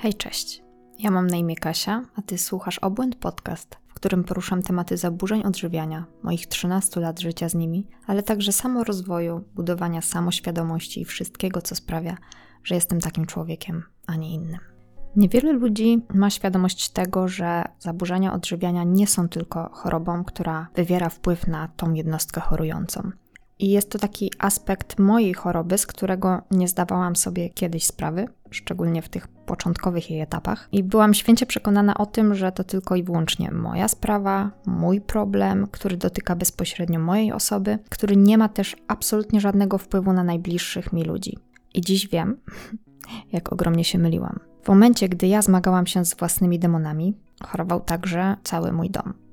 Hej, 0.00 0.14
cześć. 0.14 0.62
Ja 0.98 1.10
mam 1.10 1.26
na 1.26 1.36
imię 1.36 1.56
Kasia, 1.56 2.02
a 2.16 2.22
ty 2.22 2.38
słuchasz 2.38 2.78
Obłęd 2.78 3.16
Podcast, 3.16 3.76
w 3.88 3.94
którym 3.94 4.24
poruszam 4.24 4.62
tematy 4.62 4.96
zaburzeń 4.96 5.42
odżywiania, 5.42 6.04
moich 6.22 6.46
13 6.46 7.00
lat 7.00 7.20
życia 7.20 7.48
z 7.48 7.54
nimi, 7.54 7.86
ale 8.06 8.22
także 8.22 8.52
samorozwoju, 8.52 9.44
budowania 9.54 10.00
samoświadomości 10.00 11.00
i 11.00 11.04
wszystkiego, 11.04 11.62
co 11.62 11.74
sprawia, 11.74 12.16
że 12.64 12.74
jestem 12.74 13.00
takim 13.00 13.26
człowiekiem, 13.26 13.82
a 14.06 14.16
nie 14.16 14.34
innym. 14.34 14.60
Niewiele 15.16 15.52
ludzi 15.52 16.06
ma 16.14 16.30
świadomość 16.30 16.88
tego, 16.88 17.28
że 17.28 17.64
zaburzenia 17.78 18.32
odżywiania 18.32 18.84
nie 18.84 19.06
są 19.06 19.28
tylko 19.28 19.70
chorobą, 19.72 20.24
która 20.24 20.68
wywiera 20.74 21.08
wpływ 21.08 21.46
na 21.46 21.68
tą 21.68 21.92
jednostkę 21.92 22.40
chorującą. 22.40 23.10
I 23.58 23.70
jest 23.70 23.90
to 23.90 23.98
taki 23.98 24.32
aspekt 24.38 24.98
mojej 24.98 25.34
choroby, 25.34 25.78
z 25.78 25.86
którego 25.86 26.42
nie 26.50 26.68
zdawałam 26.68 27.16
sobie 27.16 27.50
kiedyś 27.50 27.84
sprawy, 27.84 28.28
szczególnie 28.50 29.02
w 29.02 29.08
tych 29.08 29.28
początkowych 29.28 30.10
jej 30.10 30.20
etapach. 30.20 30.68
I 30.72 30.82
byłam 30.82 31.14
święcie 31.14 31.46
przekonana 31.46 31.98
o 31.98 32.06
tym, 32.06 32.34
że 32.34 32.52
to 32.52 32.64
tylko 32.64 32.96
i 32.96 33.02
wyłącznie 33.02 33.50
moja 33.50 33.88
sprawa, 33.88 34.50
mój 34.66 35.00
problem, 35.00 35.66
który 35.70 35.96
dotyka 35.96 36.36
bezpośrednio 36.36 37.00
mojej 37.00 37.32
osoby, 37.32 37.78
który 37.88 38.16
nie 38.16 38.38
ma 38.38 38.48
też 38.48 38.76
absolutnie 38.88 39.40
żadnego 39.40 39.78
wpływu 39.78 40.12
na 40.12 40.24
najbliższych 40.24 40.92
mi 40.92 41.04
ludzi. 41.04 41.38
I 41.74 41.80
dziś 41.80 42.08
wiem, 42.08 42.36
jak 43.32 43.52
ogromnie 43.52 43.84
się 43.84 43.98
myliłam. 43.98 44.40
W 44.62 44.68
momencie, 44.68 45.08
gdy 45.08 45.26
ja 45.26 45.42
zmagałam 45.42 45.86
się 45.86 46.04
z 46.04 46.14
własnymi 46.14 46.58
demonami, 46.58 47.14
chorował 47.44 47.80
także 47.80 48.36
cały 48.44 48.72
mój 48.72 48.90
dom 48.90 49.27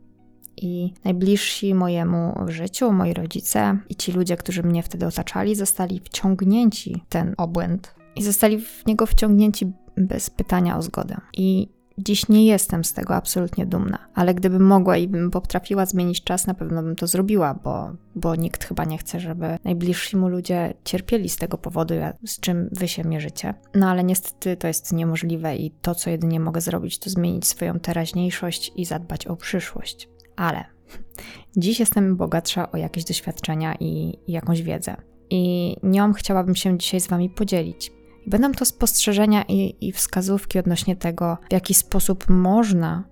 i 0.57 0.93
najbliżsi 1.03 1.73
mojemu 1.73 2.35
życiu, 2.47 2.91
moi 2.91 3.13
rodzice 3.13 3.77
i 3.89 3.95
ci 3.95 4.11
ludzie, 4.11 4.37
którzy 4.37 4.63
mnie 4.63 4.83
wtedy 4.83 5.05
otaczali, 5.05 5.55
zostali 5.55 5.99
wciągnięci 5.99 7.03
w 7.05 7.09
ten 7.09 7.33
obłęd 7.37 7.95
i 8.15 8.23
zostali 8.23 8.59
w 8.59 8.85
niego 8.85 9.05
wciągnięci 9.05 9.71
bez 9.97 10.29
pytania 10.29 10.77
o 10.77 10.81
zgodę. 10.81 11.17
I 11.33 11.75
Dziś 11.97 12.29
nie 12.29 12.45
jestem 12.45 12.83
z 12.83 12.93
tego 12.93 13.15
absolutnie 13.15 13.65
dumna, 13.65 13.99
ale 14.13 14.33
gdybym 14.33 14.63
mogła 14.63 14.97
i 14.97 15.07
bym 15.07 15.31
potrafiła 15.31 15.85
zmienić 15.85 16.23
czas, 16.23 16.47
na 16.47 16.53
pewno 16.53 16.83
bym 16.83 16.95
to 16.95 17.07
zrobiła, 17.07 17.53
bo, 17.53 17.91
bo 18.15 18.35
nikt 18.35 18.63
chyba 18.63 18.85
nie 18.85 18.97
chce, 18.97 19.19
żeby 19.19 19.57
najbliżsi 19.63 20.17
mu 20.17 20.29
ludzie 20.29 20.73
cierpieli 20.83 21.29
z 21.29 21.37
tego 21.37 21.57
powodu, 21.57 21.93
z 22.25 22.39
czym 22.39 22.69
wy 22.71 22.87
się 22.87 23.03
mierzycie. 23.03 23.53
No 23.75 23.89
ale 23.89 24.03
niestety 24.03 24.57
to 24.57 24.67
jest 24.67 24.93
niemożliwe 24.93 25.55
i 25.55 25.71
to, 25.71 25.95
co 25.95 26.09
jedynie 26.09 26.39
mogę 26.39 26.61
zrobić, 26.61 26.99
to 26.99 27.09
zmienić 27.09 27.47
swoją 27.47 27.79
teraźniejszość 27.79 28.71
i 28.75 28.85
zadbać 28.85 29.27
o 29.27 29.35
przyszłość 29.35 30.09
ale 30.35 30.65
dziś 31.57 31.79
jestem 31.79 32.15
bogatsza 32.15 32.71
o 32.71 32.77
jakieś 32.77 33.03
doświadczenia 33.03 33.75
i, 33.79 34.19
i 34.27 34.31
jakąś 34.31 34.61
wiedzę. 34.61 34.95
I 35.29 35.75
nią 35.83 36.13
chciałabym 36.13 36.55
się 36.55 36.77
dzisiaj 36.77 36.99
z 36.99 37.07
Wami 37.07 37.29
podzielić. 37.29 37.91
Będą 38.27 38.51
to 38.51 38.65
spostrzeżenia 38.65 39.43
i, 39.47 39.75
i 39.87 39.91
wskazówki 39.91 40.59
odnośnie 40.59 40.95
tego, 40.95 41.37
w 41.49 41.53
jaki 41.53 41.73
sposób 41.73 42.25
można 42.29 43.03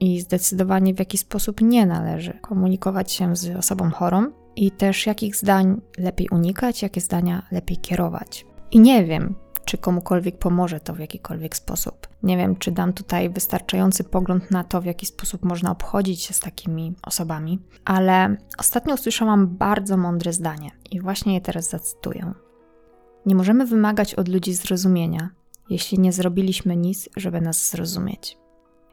i 0.00 0.20
zdecydowanie 0.20 0.94
w 0.94 0.98
jaki 0.98 1.18
sposób 1.18 1.60
nie 1.60 1.86
należy 1.86 2.32
komunikować 2.40 3.12
się 3.12 3.36
z 3.36 3.56
osobą 3.56 3.90
chorą 3.90 4.32
i 4.56 4.70
też 4.70 5.06
jakich 5.06 5.36
zdań 5.36 5.80
lepiej 5.98 6.28
unikać, 6.28 6.82
jakie 6.82 7.00
zdania 7.00 7.42
lepiej 7.50 7.76
kierować. 7.76 8.46
I 8.70 8.80
nie 8.80 9.04
wiem, 9.04 9.34
czy 9.64 9.78
komukolwiek 9.78 10.38
pomoże 10.38 10.80
to 10.80 10.94
w 10.94 10.98
jakikolwiek 10.98 11.56
sposób. 11.56 12.08
Nie 12.22 12.36
wiem, 12.36 12.56
czy 12.56 12.70
dam 12.72 12.92
tutaj 12.92 13.30
wystarczający 13.30 14.04
pogląd 14.04 14.50
na 14.50 14.64
to, 14.64 14.80
w 14.80 14.84
jaki 14.84 15.06
sposób 15.06 15.44
można 15.44 15.70
obchodzić 15.70 16.22
się 16.22 16.34
z 16.34 16.40
takimi 16.40 16.94
osobami, 17.02 17.58
ale 17.84 18.36
ostatnio 18.58 18.94
usłyszałam 18.94 19.46
bardzo 19.46 19.96
mądre 19.96 20.32
zdanie 20.32 20.70
i 20.90 21.00
właśnie 21.00 21.34
je 21.34 21.40
teraz 21.40 21.70
zacytuję. 21.70 22.32
Nie 23.26 23.34
możemy 23.34 23.66
wymagać 23.66 24.14
od 24.14 24.28
ludzi 24.28 24.54
zrozumienia, 24.54 25.30
jeśli 25.70 25.98
nie 25.98 26.12
zrobiliśmy 26.12 26.76
nic, 26.76 27.08
żeby 27.16 27.40
nas 27.40 27.70
zrozumieć. 27.70 28.38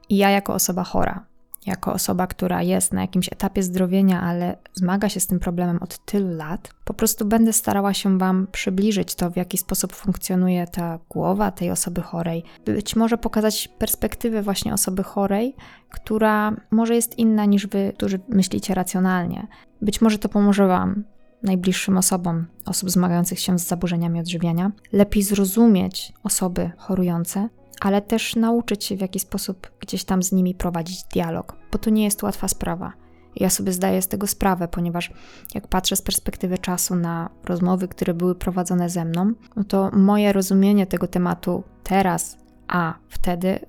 I 0.10 0.18
ja, 0.18 0.30
jako 0.30 0.54
osoba 0.54 0.84
chora, 0.84 1.26
jako 1.66 1.94
osoba, 1.94 2.28
która 2.28 2.62
jest 2.62 2.94
na 2.94 3.02
jakimś 3.02 3.34
etapie 3.34 3.64
zdrowienia, 3.64 4.22
ale 4.22 4.58
zmaga 4.74 5.10
się 5.10 5.20
z 5.20 5.28
tym 5.28 5.40
problemem 5.40 5.78
od 5.82 6.06
tylu 6.06 6.36
lat, 6.36 6.74
po 6.86 6.94
prostu 6.94 7.26
będę 7.26 7.54
starała 7.54 7.94
się 7.94 8.18
Wam 8.18 8.48
przybliżyć 8.52 9.16
to, 9.16 9.30
w 9.32 9.36
jaki 9.36 9.58
sposób 9.58 9.94
funkcjonuje 9.94 10.68
ta 10.68 11.00
głowa 11.10 11.52
tej 11.52 11.72
osoby 11.72 12.02
chorej. 12.02 12.44
Być 12.66 12.96
może 12.96 13.18
pokazać 13.18 13.68
perspektywę 13.68 14.42
właśnie 14.42 14.74
osoby 14.74 15.04
chorej, 15.04 15.56
która 15.90 16.56
może 16.72 16.96
jest 16.96 17.20
inna 17.20 17.46
niż 17.46 17.68
Wy, 17.68 17.94
którzy 17.96 18.20
myślicie 18.30 18.74
racjonalnie. 18.74 19.48
Być 19.82 20.02
może 20.02 20.18
to 20.20 20.30
pomoże 20.30 20.68
Wam 20.68 21.04
najbliższym 21.44 21.98
osobom, 21.98 22.46
osób 22.66 22.90
zmagających 22.90 23.40
się 23.40 23.60
z 23.60 23.68
zaburzeniami 23.68 24.20
odżywiania, 24.20 24.72
lepiej 24.92 25.24
zrozumieć 25.24 26.14
osoby 26.24 26.72
chorujące 26.78 27.50
ale 27.80 28.02
też 28.02 28.36
nauczyć 28.36 28.84
się 28.84 28.98
w 28.98 29.02
jaki 29.02 29.20
sposób 29.20 29.72
gdzieś 29.80 30.04
tam 30.04 30.24
z 30.24 30.32
nimi 30.32 30.56
prowadzić 30.56 31.04
dialog, 31.04 31.56
bo 31.72 31.78
to 31.78 31.90
nie 31.90 32.04
jest 32.04 32.24
łatwa 32.24 32.48
sprawa. 32.48 32.94
Ja 33.36 33.50
sobie 33.50 33.74
zdaję 33.74 34.02
z 34.02 34.08
tego 34.08 34.28
sprawę, 34.28 34.68
ponieważ 34.68 35.12
jak 35.56 35.68
patrzę 35.68 35.96
z 35.96 36.02
perspektywy 36.02 36.58
czasu 36.58 36.96
na 36.96 37.30
rozmowy, 37.46 37.88
które 37.88 38.14
były 38.14 38.36
prowadzone 38.36 38.90
ze 38.90 39.06
mną, 39.06 39.34
no 39.56 39.64
to 39.64 39.90
moje 39.94 40.34
rozumienie 40.34 40.88
tego 40.88 41.08
tematu 41.08 41.64
teraz, 41.84 42.38
a 42.68 42.94
wtedy 43.10 43.60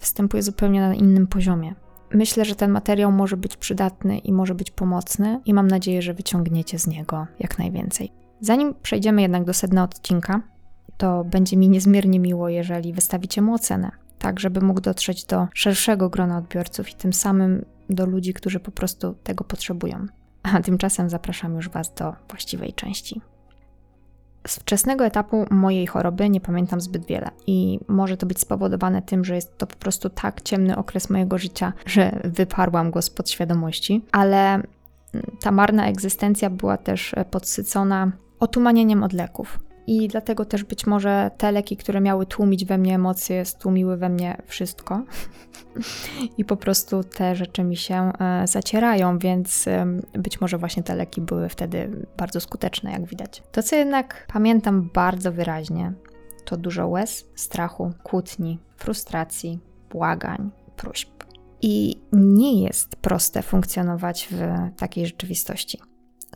występuje 0.00 0.42
zupełnie 0.42 0.80
na 0.80 0.94
innym 0.94 1.26
poziomie. 1.26 1.74
Myślę, 2.14 2.44
że 2.44 2.54
ten 2.54 2.70
materiał 2.70 3.12
może 3.12 3.36
być 3.36 3.56
przydatny 3.56 4.18
i 4.18 4.32
może 4.32 4.54
być 4.54 4.70
pomocny, 4.70 5.40
i 5.44 5.54
mam 5.54 5.68
nadzieję, 5.68 6.02
że 6.02 6.14
wyciągniecie 6.14 6.78
z 6.78 6.86
niego 6.86 7.26
jak 7.38 7.58
najwięcej. 7.58 8.12
Zanim 8.40 8.74
przejdziemy 8.82 9.22
jednak 9.22 9.44
do 9.44 9.54
sedna 9.54 9.84
odcinka, 9.84 10.42
to 10.96 11.24
będzie 11.24 11.56
mi 11.56 11.68
niezmiernie 11.68 12.20
miło, 12.20 12.48
jeżeli 12.48 12.92
wystawicie 12.92 13.42
mu 13.42 13.54
ocenę, 13.54 13.90
tak 14.18 14.40
żeby 14.40 14.60
mógł 14.60 14.80
dotrzeć 14.80 15.24
do 15.24 15.48
szerszego 15.54 16.10
grona 16.10 16.38
odbiorców 16.38 16.90
i 16.90 16.94
tym 16.94 17.12
samym 17.12 17.64
do 17.90 18.06
ludzi, 18.06 18.34
którzy 18.34 18.60
po 18.60 18.70
prostu 18.70 19.14
tego 19.22 19.44
potrzebują. 19.44 20.06
A 20.42 20.62
tymczasem 20.62 21.10
zapraszam 21.10 21.54
już 21.54 21.68
Was 21.68 21.94
do 21.94 22.14
właściwej 22.28 22.72
części. 22.72 23.20
Z 24.46 24.58
wczesnego 24.58 25.06
etapu 25.06 25.46
mojej 25.50 25.86
choroby 25.86 26.30
nie 26.30 26.40
pamiętam 26.40 26.80
zbyt 26.80 27.06
wiele 27.06 27.30
i 27.46 27.78
może 27.88 28.16
to 28.16 28.26
być 28.26 28.40
spowodowane 28.40 29.02
tym, 29.02 29.24
że 29.24 29.34
jest 29.34 29.58
to 29.58 29.66
po 29.66 29.76
prostu 29.76 30.10
tak 30.10 30.42
ciemny 30.42 30.76
okres 30.76 31.10
mojego 31.10 31.38
życia, 31.38 31.72
że 31.86 32.20
wyparłam 32.24 32.90
go 32.90 33.02
z 33.02 33.10
podświadomości, 33.10 34.04
ale 34.12 34.62
ta 35.40 35.50
marna 35.50 35.88
egzystencja 35.88 36.50
była 36.50 36.76
też 36.76 37.14
podsycona 37.30 38.12
otumanieniem 38.40 39.02
od 39.02 39.12
leków. 39.12 39.58
I 39.86 40.08
dlatego 40.08 40.44
też 40.44 40.64
być 40.64 40.86
może 40.86 41.30
te 41.38 41.52
leki, 41.52 41.76
które 41.76 42.00
miały 42.00 42.26
tłumić 42.26 42.64
we 42.64 42.78
mnie 42.78 42.94
emocje, 42.94 43.44
stłumiły 43.44 43.96
we 43.96 44.08
mnie 44.08 44.36
wszystko. 44.46 45.02
I 46.38 46.44
po 46.44 46.56
prostu 46.56 47.04
te 47.04 47.36
rzeczy 47.36 47.64
mi 47.64 47.76
się 47.76 48.12
e, 48.20 48.46
zacierają, 48.46 49.18
więc 49.18 49.64
być 50.12 50.40
może 50.40 50.58
właśnie 50.58 50.82
te 50.82 50.96
leki 50.96 51.20
były 51.20 51.48
wtedy 51.48 52.06
bardzo 52.16 52.40
skuteczne, 52.40 52.92
jak 52.92 53.06
widać. 53.06 53.42
To, 53.52 53.62
co 53.62 53.76
jednak 53.76 54.26
pamiętam 54.32 54.90
bardzo 54.94 55.32
wyraźnie, 55.32 55.92
to 56.44 56.56
dużo 56.56 56.88
łez, 56.88 57.24
strachu, 57.34 57.92
kłótni, 58.02 58.58
frustracji, 58.76 59.58
błagań, 59.90 60.50
próśb. 60.76 61.10
I 61.62 62.00
nie 62.12 62.62
jest 62.62 62.96
proste 62.96 63.42
funkcjonować 63.42 64.28
w 64.30 64.40
takiej 64.76 65.06
rzeczywistości 65.06 65.78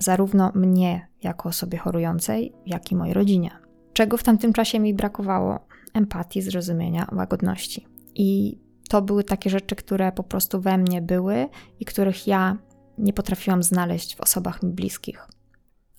zarówno 0.01 0.53
mnie 0.55 1.09
jako 1.23 1.49
osobie 1.49 1.79
chorującej, 1.79 2.53
jak 2.67 2.93
i 2.93 2.97
mojej 2.97 3.15
rodzinie. 3.15 3.51
Czego 3.93 4.17
w 4.17 4.23
tamtym 4.23 4.53
czasie 4.53 4.81
mi 4.81 4.95
brakowało? 4.95 5.59
Empatii, 5.95 6.43
zrozumienia, 6.43 7.07
łagodności. 7.13 7.87
I 8.15 8.59
to 8.89 9.03
były 9.03 9.25
takie 9.25 9.51
rzeczy, 9.51 9.77
które 9.77 10.13
po 10.13 10.23
prostu 10.23 10.61
we 10.61 10.79
mnie 10.79 11.03
były 11.03 11.49
i 11.81 11.85
których 11.85 12.27
ja 12.27 12.57
nie 12.99 13.13
potrafiłam 13.13 13.63
znaleźć 13.63 14.17
w 14.17 14.21
osobach 14.21 14.63
mi 14.63 14.73
bliskich. 14.73 15.27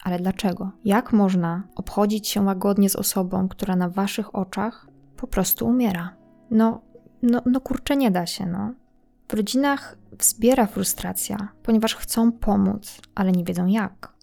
Ale 0.03 0.19
dlaczego? 0.19 0.71
Jak 0.85 1.13
można 1.13 1.63
obchodzić 1.75 2.27
się 2.27 2.41
łagodnie 2.41 2.89
z 2.89 2.95
osobą, 2.95 3.47
która 3.47 3.75
na 3.75 3.89
waszych 3.89 4.35
oczach 4.35 4.87
po 5.17 5.27
prostu 5.27 5.67
umiera? 5.67 6.15
No, 6.51 6.81
no, 7.21 7.41
no 7.45 7.61
kurczę, 7.61 7.95
nie 7.97 8.11
da 8.11 8.25
się, 8.25 8.45
no. 8.45 8.73
W 9.31 9.33
rodzinach 9.33 9.97
wzbiera 10.19 10.67
frustracja, 10.67 11.47
ponieważ 11.63 11.95
chcą 11.95 12.31
pomóc, 12.31 13.01
ale 13.15 13.31
nie 13.31 13.43
wiedzą 13.43 13.67
jak. 13.67 14.13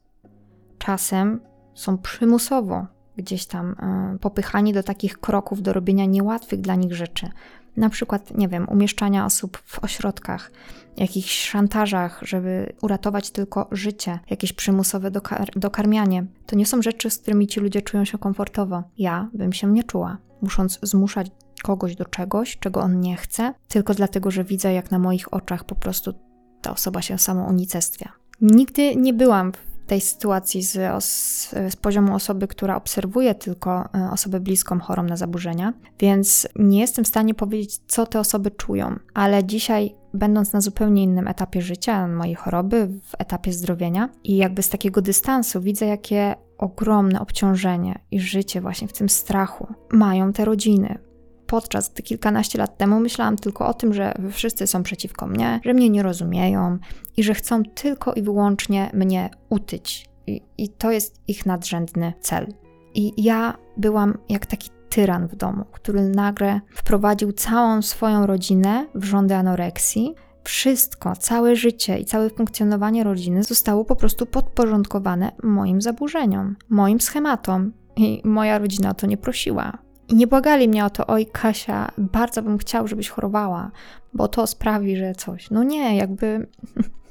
Czasem 0.79 1.41
są 1.75 1.99
przymusowo 1.99 2.87
gdzieś 3.17 3.47
tam 3.47 3.71
y, 4.15 4.19
popychani 4.19 4.73
do 4.73 4.83
takich 4.83 5.19
kroków, 5.19 5.63
do 5.63 5.73
robienia 5.73 6.05
niełatwych 6.05 6.61
dla 6.61 6.75
nich 6.75 6.95
rzeczy. 6.95 7.29
Na 7.77 7.89
przykład, 7.89 8.39
nie 8.39 8.49
wiem, 8.49 8.69
umieszczania 8.69 9.25
osób 9.27 9.63
w 9.65 9.85
ośrodkach, 9.85 10.51
jakichś 10.97 11.49
szantażach, 11.49 12.21
żeby 12.23 12.73
uratować 12.83 13.31
tylko 13.31 13.69
życie, 13.71 14.19
jakieś 14.31 14.53
przymusowe 14.53 15.11
dokar 15.11 15.51
dokarmianie. 15.57 16.27
To 16.47 16.57
nie 16.57 16.67
są 16.67 16.83
rzeczy, 16.83 17.11
z 17.11 17.19
którymi 17.19 17.47
ci 17.47 17.61
ludzie 17.61 17.83
czują 17.83 18.05
się 18.05 18.19
komfortowo. 18.19 18.83
Ja 18.99 19.29
bym 19.35 19.53
się 19.53 19.73
nie 19.73 19.85
czuła, 19.85 20.19
musząc 20.43 20.79
zmuszać 20.83 21.31
kogoś 21.59 21.97
do 21.97 22.05
czegoś, 22.05 22.59
czego 22.59 22.81
on 22.81 23.01
nie 23.01 23.17
chce, 23.17 23.55
tylko 23.69 23.95
dlatego, 23.95 24.31
że 24.31 24.45
widzę, 24.45 24.73
jak 24.73 24.91
na 24.91 24.99
moich 24.99 25.35
oczach 25.35 25.65
po 25.65 25.75
prostu 25.75 26.15
ta 26.63 26.73
osoba 26.73 27.03
się 27.03 27.19
samo 27.19 27.45
unicestwia. 27.45 28.13
Nigdy 28.41 28.97
nie 28.97 29.15
byłam 29.15 29.53
w 29.53 29.87
tej 29.87 30.01
sytuacji 30.01 30.63
z, 30.63 31.05
z, 31.05 31.77
poziomu 31.77 32.15
osoby, 32.15 32.49
która 32.49 32.77
obserwuje 32.77 33.35
tylko 33.35 33.89
e, 33.95 34.11
osobę 34.11 34.41
bliską 34.41 34.81
chorą 34.81 35.03
na 35.03 35.17
zaburzenia, 35.17 35.73
więc 36.01 36.49
nie 36.57 36.81
jestem 36.81 37.05
w 37.05 37.09
stanie 37.09 37.35
powiedzieć, 37.35 37.81
co 37.87 38.07
te 38.07 38.21
osoby 38.21 38.51
czują, 38.51 38.99
ale 39.15 39.45
dzisiaj 39.45 39.95
będąc 40.15 40.53
na 40.53 40.61
zupełnie 40.61 41.03
innym 41.03 41.29
etapie 41.29 41.63
życia, 41.63 42.09
mojej 42.09 42.35
choroby, 42.35 42.89
w 43.03 43.15
etapie 43.19 43.53
zdrowienia 43.53 44.09
i 44.25 44.37
jakby 44.37 44.63
z 44.63 44.69
takiego 44.69 45.03
dystansu 45.03 45.61
widzę, 45.61 45.87
jakie 45.87 46.35
ogromne 46.59 47.21
obciążenie 47.21 47.99
i 48.11 48.21
życie 48.21 48.61
właśnie 48.61 48.89
w 48.89 48.93
tym 48.93 49.09
strachu 49.09 49.67
mają 49.93 50.33
te 50.33 50.45
rodziny. 50.45 50.99
Podczas 51.49 51.93
gdy 51.93 52.03
kilkanaście 52.03 52.59
lat 52.59 52.79
temu 52.79 53.01
myślałam 53.01 53.37
tylko 53.37 53.67
o 53.67 53.75
tym, 53.75 53.95
że 53.95 54.15
wszyscy 54.33 54.67
są 54.67 54.83
przeciwko 54.83 55.27
mnie, 55.27 55.61
że 55.65 55.75
mnie 55.75 55.91
nie 55.91 56.03
rozumieją 56.03 56.79
i 57.17 57.23
że 57.23 57.35
chcą 57.35 57.63
tylko 57.63 58.13
i 58.13 58.23
wyłącznie 58.23 58.91
mnie 58.95 59.31
utyć. 59.49 60.09
I, 60.27 60.43
i 60.59 60.69
to 60.69 60.91
jest 60.91 61.21
ich 61.29 61.47
nadrzędny 61.47 62.13
cel. 62.21 62.47
I 62.95 63.25
ja 63.25 63.59
byłam 63.77 64.19
jak 64.29 64.47
taki 64.47 64.71
tyran 64.89 65.29
w 65.29 65.37
domu, 65.37 65.65
który 65.73 66.09
nagle 66.09 66.61
wprowadził 66.75 67.33
całą 67.33 67.83
swoją 67.83 68.27
rodzinę 68.27 68.87
w 68.95 69.05
rządy 69.05 69.35
anoreksji. 69.35 70.15
Wszystko, 70.45 71.17
całe 71.17 71.57
życie 71.57 71.99
i 71.99 72.05
całe 72.05 72.31
funkcjonowanie 72.31 73.05
rodziny 73.05 73.43
zostało 73.43 73.85
po 73.85 73.97
prostu 73.97 74.27
podporządkowane 74.27 75.33
moim 75.43 75.83
zaburzeniom, 75.83 76.57
moim 76.69 77.01
schematom. 77.01 77.73
I 77.97 78.23
moja 78.25 78.59
rodzina 78.59 78.91
o 78.91 78.95
to 78.95 79.07
nie 79.07 79.17
prosiła. 79.17 79.88
I 80.09 80.15
nie 80.15 80.27
błagali 80.27 80.69
mnie 80.69 80.85
o 80.85 80.91
to, 80.91 81.07
oj 81.07 81.27
Kasia, 81.27 81.91
bardzo 81.99 82.43
bym 82.43 82.59
chciał, 82.59 82.89
żebyś 82.89 83.09
chorowała, 83.09 83.71
bo 84.15 84.29
to 84.29 84.47
sprawi, 84.47 84.97
że 84.97 85.15
coś. 85.15 85.51
No 85.51 85.65
nie, 85.65 85.97
jakby 85.97 86.47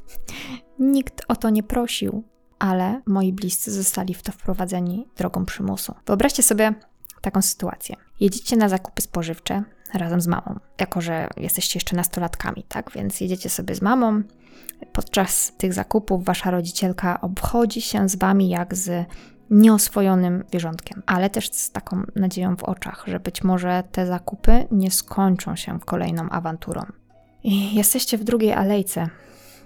nikt 0.79 1.21
o 1.27 1.35
to 1.35 1.49
nie 1.49 1.63
prosił, 1.63 2.23
ale 2.59 3.01
moi 3.05 3.33
bliscy 3.33 3.71
zostali 3.71 4.13
w 4.13 4.23
to 4.23 4.31
wprowadzeni 4.31 5.07
drogą 5.17 5.45
przymusu. 5.45 5.95
Wyobraźcie 6.05 6.43
sobie 6.43 6.73
taką 7.21 7.41
sytuację. 7.41 7.95
Jedziecie 8.19 8.57
na 8.57 8.69
zakupy 8.69 9.01
spożywcze 9.01 9.63
razem 9.93 10.21
z 10.21 10.27
mamą, 10.27 10.59
jako 10.79 11.01
że 11.01 11.29
jesteście 11.37 11.77
jeszcze 11.77 11.95
nastolatkami, 11.95 12.63
tak? 12.67 12.91
Więc 12.91 13.21
jedziecie 13.21 13.49
sobie 13.49 13.75
z 13.75 13.81
mamą. 13.81 14.23
Podczas 14.93 15.53
tych 15.57 15.73
zakupów 15.73 16.25
wasza 16.25 16.51
rodzicielka 16.51 17.21
obchodzi 17.21 17.81
się 17.81 18.09
z 18.09 18.15
wami 18.15 18.49
jak 18.49 18.75
z 18.75 19.05
nieoswojonym 19.49 20.43
wierzątkiem, 20.51 21.03
ale 21.05 21.29
też 21.29 21.51
z 21.51 21.71
taką 21.71 22.03
nadzieją 22.15 22.57
w 22.57 22.63
oczach, 22.63 23.03
że 23.07 23.19
być 23.19 23.43
może 23.43 23.83
te 23.91 24.05
zakupy 24.05 24.67
nie 24.71 24.91
skończą 24.91 25.55
się 25.55 25.79
kolejną 25.79 26.29
awanturą. 26.29 26.81
I 27.43 27.75
jesteście 27.75 28.17
w 28.17 28.23
drugiej 28.23 28.53
alejce 28.53 29.09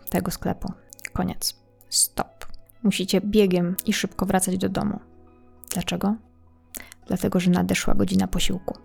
tego 0.09 0.31
sklepu. 0.31 0.73
Koniec. 1.13 1.55
Stop. 1.89 2.45
Musicie 2.83 3.21
biegiem 3.21 3.75
i 3.85 3.93
szybko 3.93 4.25
wracać 4.25 4.57
do 4.57 4.69
domu. 4.69 4.99
Dlaczego? 5.73 6.15
Dlatego, 7.07 7.39
że 7.39 7.51
nadeszła 7.51 7.95
godzina 7.95 8.27
posiłku. 8.27 8.77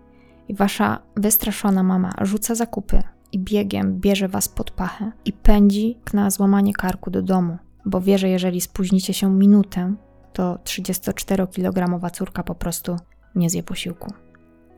I 0.47 0.55
wasza 0.55 0.99
wystraszona 1.15 1.83
mama 1.83 2.13
rzuca 2.21 2.55
zakupy 2.55 3.03
i 3.31 3.39
biegiem 3.39 3.99
bierze 3.99 4.27
was 4.27 4.49
pod 4.49 4.71
pachę 4.71 5.11
i 5.25 5.33
pędzi 5.33 5.97
na 6.13 6.29
złamanie 6.29 6.73
karku 6.73 7.11
do 7.11 7.21
domu, 7.21 7.57
bo 7.85 8.01
wie, 8.01 8.17
że 8.17 8.29
jeżeli 8.29 8.61
spóźnicie 8.61 9.13
się 9.13 9.33
minutę, 9.33 9.93
to 10.37 10.59
34-kilogramowa 10.63 12.11
córka 12.11 12.43
po 12.43 12.55
prostu 12.55 12.97
nie 13.35 13.49
zje 13.49 13.63
posiłku. 13.63 14.13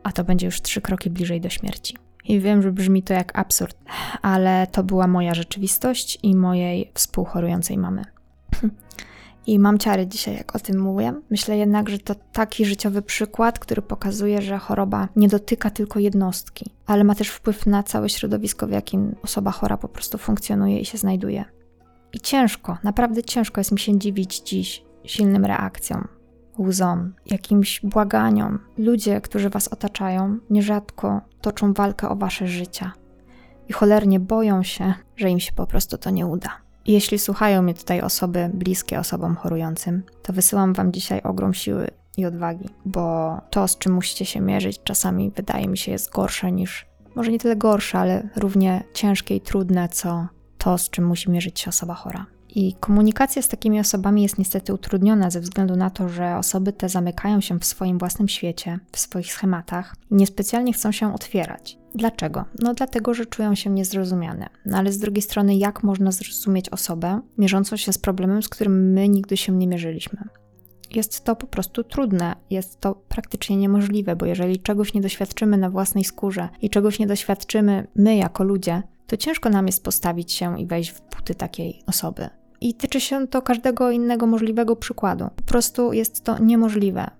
A 0.03 0.11
to 0.11 0.23
będzie 0.23 0.45
już 0.45 0.61
trzy 0.61 0.81
kroki 0.81 1.09
bliżej 1.09 1.41
do 1.41 1.49
śmierci. 1.49 1.95
I 2.25 2.39
wiem, 2.39 2.61
że 2.61 2.71
brzmi 2.71 3.03
to 3.03 3.13
jak 3.13 3.39
absurd, 3.39 3.77
ale 4.21 4.67
to 4.71 4.83
była 4.83 5.07
moja 5.07 5.33
rzeczywistość 5.33 6.19
i 6.23 6.35
mojej 6.35 6.91
współchorującej 6.93 7.77
mamy. 7.77 8.05
I 9.47 9.59
mam 9.59 9.77
ciary 9.77 10.07
dzisiaj, 10.07 10.35
jak 10.35 10.55
o 10.55 10.59
tym 10.59 10.79
mówię. 10.79 11.13
Myślę 11.29 11.57
jednak, 11.57 11.89
że 11.89 11.99
to 11.99 12.15
taki 12.15 12.65
życiowy 12.65 13.01
przykład, 13.01 13.59
który 13.59 13.81
pokazuje, 13.81 14.41
że 14.41 14.57
choroba 14.57 15.07
nie 15.15 15.27
dotyka 15.27 15.69
tylko 15.69 15.99
jednostki, 15.99 16.73
ale 16.85 17.03
ma 17.03 17.15
też 17.15 17.29
wpływ 17.29 17.65
na 17.65 17.83
całe 17.83 18.09
środowisko, 18.09 18.67
w 18.67 18.71
jakim 18.71 19.15
osoba 19.23 19.51
chora 19.51 19.77
po 19.77 19.87
prostu 19.87 20.17
funkcjonuje 20.17 20.79
i 20.79 20.85
się 20.85 20.97
znajduje. 20.97 21.45
I 22.13 22.19
ciężko, 22.19 22.77
naprawdę 22.83 23.23
ciężko 23.23 23.61
jest 23.61 23.71
mi 23.71 23.79
się 23.79 23.99
dziwić 23.99 24.39
dziś 24.39 24.88
silnym 25.03 25.45
reakcjom, 25.45 26.07
łzom, 26.59 27.13
jakimś 27.25 27.81
błaganiom. 27.83 28.59
Ludzie, 28.77 29.21
którzy 29.21 29.49
was 29.49 29.67
otaczają, 29.67 30.37
nierzadko 30.49 31.21
toczą 31.41 31.73
walkę 31.73 32.09
o 32.09 32.15
wasze 32.15 32.47
życia 32.47 32.91
i 33.69 33.73
cholernie 33.73 34.19
boją 34.19 34.63
się, 34.63 34.93
że 35.15 35.29
im 35.29 35.39
się 35.39 35.51
po 35.51 35.67
prostu 35.67 35.97
to 35.97 36.09
nie 36.09 36.27
uda. 36.27 36.49
Jeśli 36.87 37.19
słuchają 37.19 37.61
mnie 37.61 37.73
tutaj 37.73 38.01
osoby 38.01 38.49
bliskie 38.53 38.99
osobom 38.99 39.35
chorującym, 39.35 40.03
to 40.23 40.33
wysyłam 40.33 40.73
wam 40.73 40.91
dzisiaj 40.93 41.21
ogrom 41.21 41.53
siły 41.53 41.87
i 42.17 42.25
odwagi, 42.25 42.69
bo 42.85 43.37
to, 43.49 43.67
z 43.67 43.77
czym 43.77 43.93
musicie 43.93 44.25
się 44.25 44.41
mierzyć, 44.41 44.83
czasami 44.83 45.31
wydaje 45.35 45.67
mi 45.67 45.77
się 45.77 45.91
jest 45.91 46.11
gorsze 46.11 46.51
niż, 46.51 46.85
może 47.15 47.31
nie 47.31 47.39
tyle 47.39 47.55
gorsze, 47.55 47.99
ale 47.99 48.29
równie 48.35 48.83
ciężkie 48.93 49.35
i 49.35 49.41
trudne, 49.41 49.89
co 49.89 50.27
to, 50.57 50.77
z 50.77 50.89
czym 50.89 51.05
musi 51.07 51.31
mierzyć 51.31 51.59
się 51.59 51.69
osoba 51.69 51.93
chora. 51.93 52.25
I 52.55 52.73
komunikacja 52.73 53.41
z 53.41 53.47
takimi 53.47 53.79
osobami 53.79 54.23
jest 54.23 54.37
niestety 54.37 54.73
utrudniona 54.73 55.29
ze 55.29 55.41
względu 55.41 55.75
na 55.75 55.89
to, 55.89 56.09
że 56.09 56.37
osoby 56.37 56.73
te 56.73 56.89
zamykają 56.89 57.41
się 57.41 57.59
w 57.59 57.65
swoim 57.65 57.97
własnym 57.97 58.27
świecie, 58.27 58.79
w 58.91 58.99
swoich 58.99 59.33
schematach 59.33 59.95
i 60.11 60.15
niespecjalnie 60.15 60.73
chcą 60.73 60.91
się 60.91 61.13
otwierać. 61.13 61.77
Dlaczego? 61.95 62.45
No 62.59 62.73
dlatego, 62.73 63.13
że 63.13 63.25
czują 63.25 63.55
się 63.55 63.69
niezrozumiane. 63.69 64.49
No 64.65 64.77
ale 64.77 64.91
z 64.91 64.97
drugiej 64.97 65.21
strony, 65.21 65.55
jak 65.55 65.83
można 65.83 66.11
zrozumieć 66.11 66.69
osobę 66.69 67.21
mierzącą 67.37 67.77
się 67.77 67.93
z 67.93 67.97
problemem, 67.97 68.43
z 68.43 68.49
którym 68.49 68.91
my 68.93 69.09
nigdy 69.09 69.37
się 69.37 69.57
nie 69.57 69.67
mierzyliśmy? 69.67 70.19
Jest 70.95 71.23
to 71.23 71.35
po 71.35 71.47
prostu 71.47 71.83
trudne, 71.83 72.35
jest 72.49 72.79
to 72.79 72.95
praktycznie 72.95 73.57
niemożliwe, 73.57 74.15
bo 74.15 74.25
jeżeli 74.25 74.59
czegoś 74.59 74.93
nie 74.93 75.01
doświadczymy 75.01 75.57
na 75.57 75.69
własnej 75.69 76.03
skórze 76.03 76.49
i 76.61 76.69
czegoś 76.69 76.99
nie 76.99 77.07
doświadczymy 77.07 77.87
my 77.95 78.15
jako 78.15 78.43
ludzie, 78.43 78.83
to 79.07 79.17
ciężko 79.17 79.49
nam 79.49 79.67
jest 79.67 79.83
postawić 79.83 80.31
się 80.31 80.59
i 80.59 80.65
wejść 80.65 80.91
w 80.91 81.01
buty 81.15 81.35
takiej 81.35 81.81
osoby. 81.87 82.29
I 82.61 82.73
tyczy 82.73 83.01
się 83.01 83.27
to 83.27 83.41
każdego 83.41 83.91
innego 83.91 84.27
możliwego 84.27 84.75
przykładu. 84.75 85.29
Po 85.35 85.43
prostu 85.43 85.93
jest 85.93 86.23
to 86.23 86.37
niemożliwe. 86.37 87.11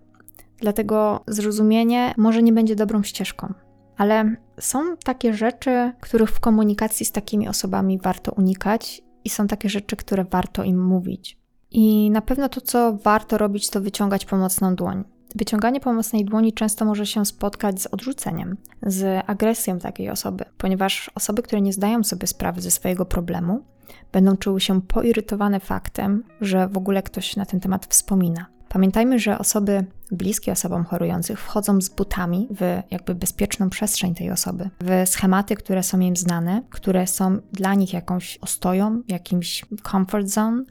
Dlatego 0.58 1.24
zrozumienie 1.28 2.14
może 2.18 2.44
nie 2.44 2.54
będzie 2.54 2.76
dobrą 2.76 3.04
ścieżką. 3.04 3.54
Ale 3.98 4.36
są 4.60 4.98
takie 4.98 5.34
rzeczy, 5.34 5.92
których 6.00 6.30
w 6.30 6.40
komunikacji 6.40 7.06
z 7.06 7.12
takimi 7.12 7.48
osobami 7.48 8.00
warto 8.00 8.32
unikać, 8.32 9.04
i 9.24 9.30
są 9.30 9.48
takie 9.48 9.70
rzeczy, 9.70 9.96
które 9.96 10.24
warto 10.24 10.64
im 10.64 10.86
mówić. 10.86 11.38
I 11.72 12.12
na 12.12 12.22
pewno 12.22 12.50
to, 12.50 12.62
co 12.62 12.94
warto 12.94 13.38
robić, 13.38 13.70
to 13.70 13.82
wyciągać 13.82 14.26
pomocną 14.26 14.76
dłoń. 14.76 15.04
Wyciąganie 15.36 15.80
pomocnej 15.80 16.26
dłoni 16.26 16.54
często 16.54 16.86
może 16.86 17.06
się 17.06 17.26
spotkać 17.26 17.82
z 17.82 17.88
odrzuceniem, 17.88 18.58
z 18.84 19.24
agresją 19.28 19.80
takiej 19.80 20.10
osoby, 20.10 20.46
ponieważ 20.58 21.12
osoby, 21.16 21.42
które 21.42 21.62
nie 21.62 21.74
zdają 21.74 22.04
sobie 22.04 22.28
sprawy 22.28 22.62
ze 22.62 22.72
swojego 22.72 23.06
problemu, 23.06 23.64
będą 24.12 24.38
czuły 24.38 24.62
się 24.62 24.82
poirytowane 24.82 25.60
faktem, 25.60 26.24
że 26.42 26.68
w 26.68 26.78
ogóle 26.78 27.04
ktoś 27.04 27.36
na 27.36 27.46
ten 27.46 27.60
temat 27.60 27.86
wspomina. 27.86 28.46
Pamiętajmy, 28.70 29.20
że 29.20 29.40
osoby 29.40 29.86
bliskie 30.12 30.52
osobom 30.52 30.84
chorujących 30.84 31.42
wchodzą 31.42 31.82
z 31.82 31.90
butami 31.90 32.48
w 32.52 32.82
jakby 32.92 33.16
bezpieczną 33.16 33.70
przestrzeń 33.70 34.16
tej 34.16 34.32
osoby, 34.32 34.70
w 34.82 35.10
schematy, 35.10 35.56
które 35.56 35.84
są 35.84 36.00
im 36.00 36.16
znane, 36.16 36.64
które 36.70 37.08
są 37.08 37.38
dla 37.52 37.74
nich 37.74 37.94
jakąś 37.94 38.38
ostoją, 38.38 39.02
jakimś 39.08 39.66
comfort 39.92 40.28
zone, 40.28 40.64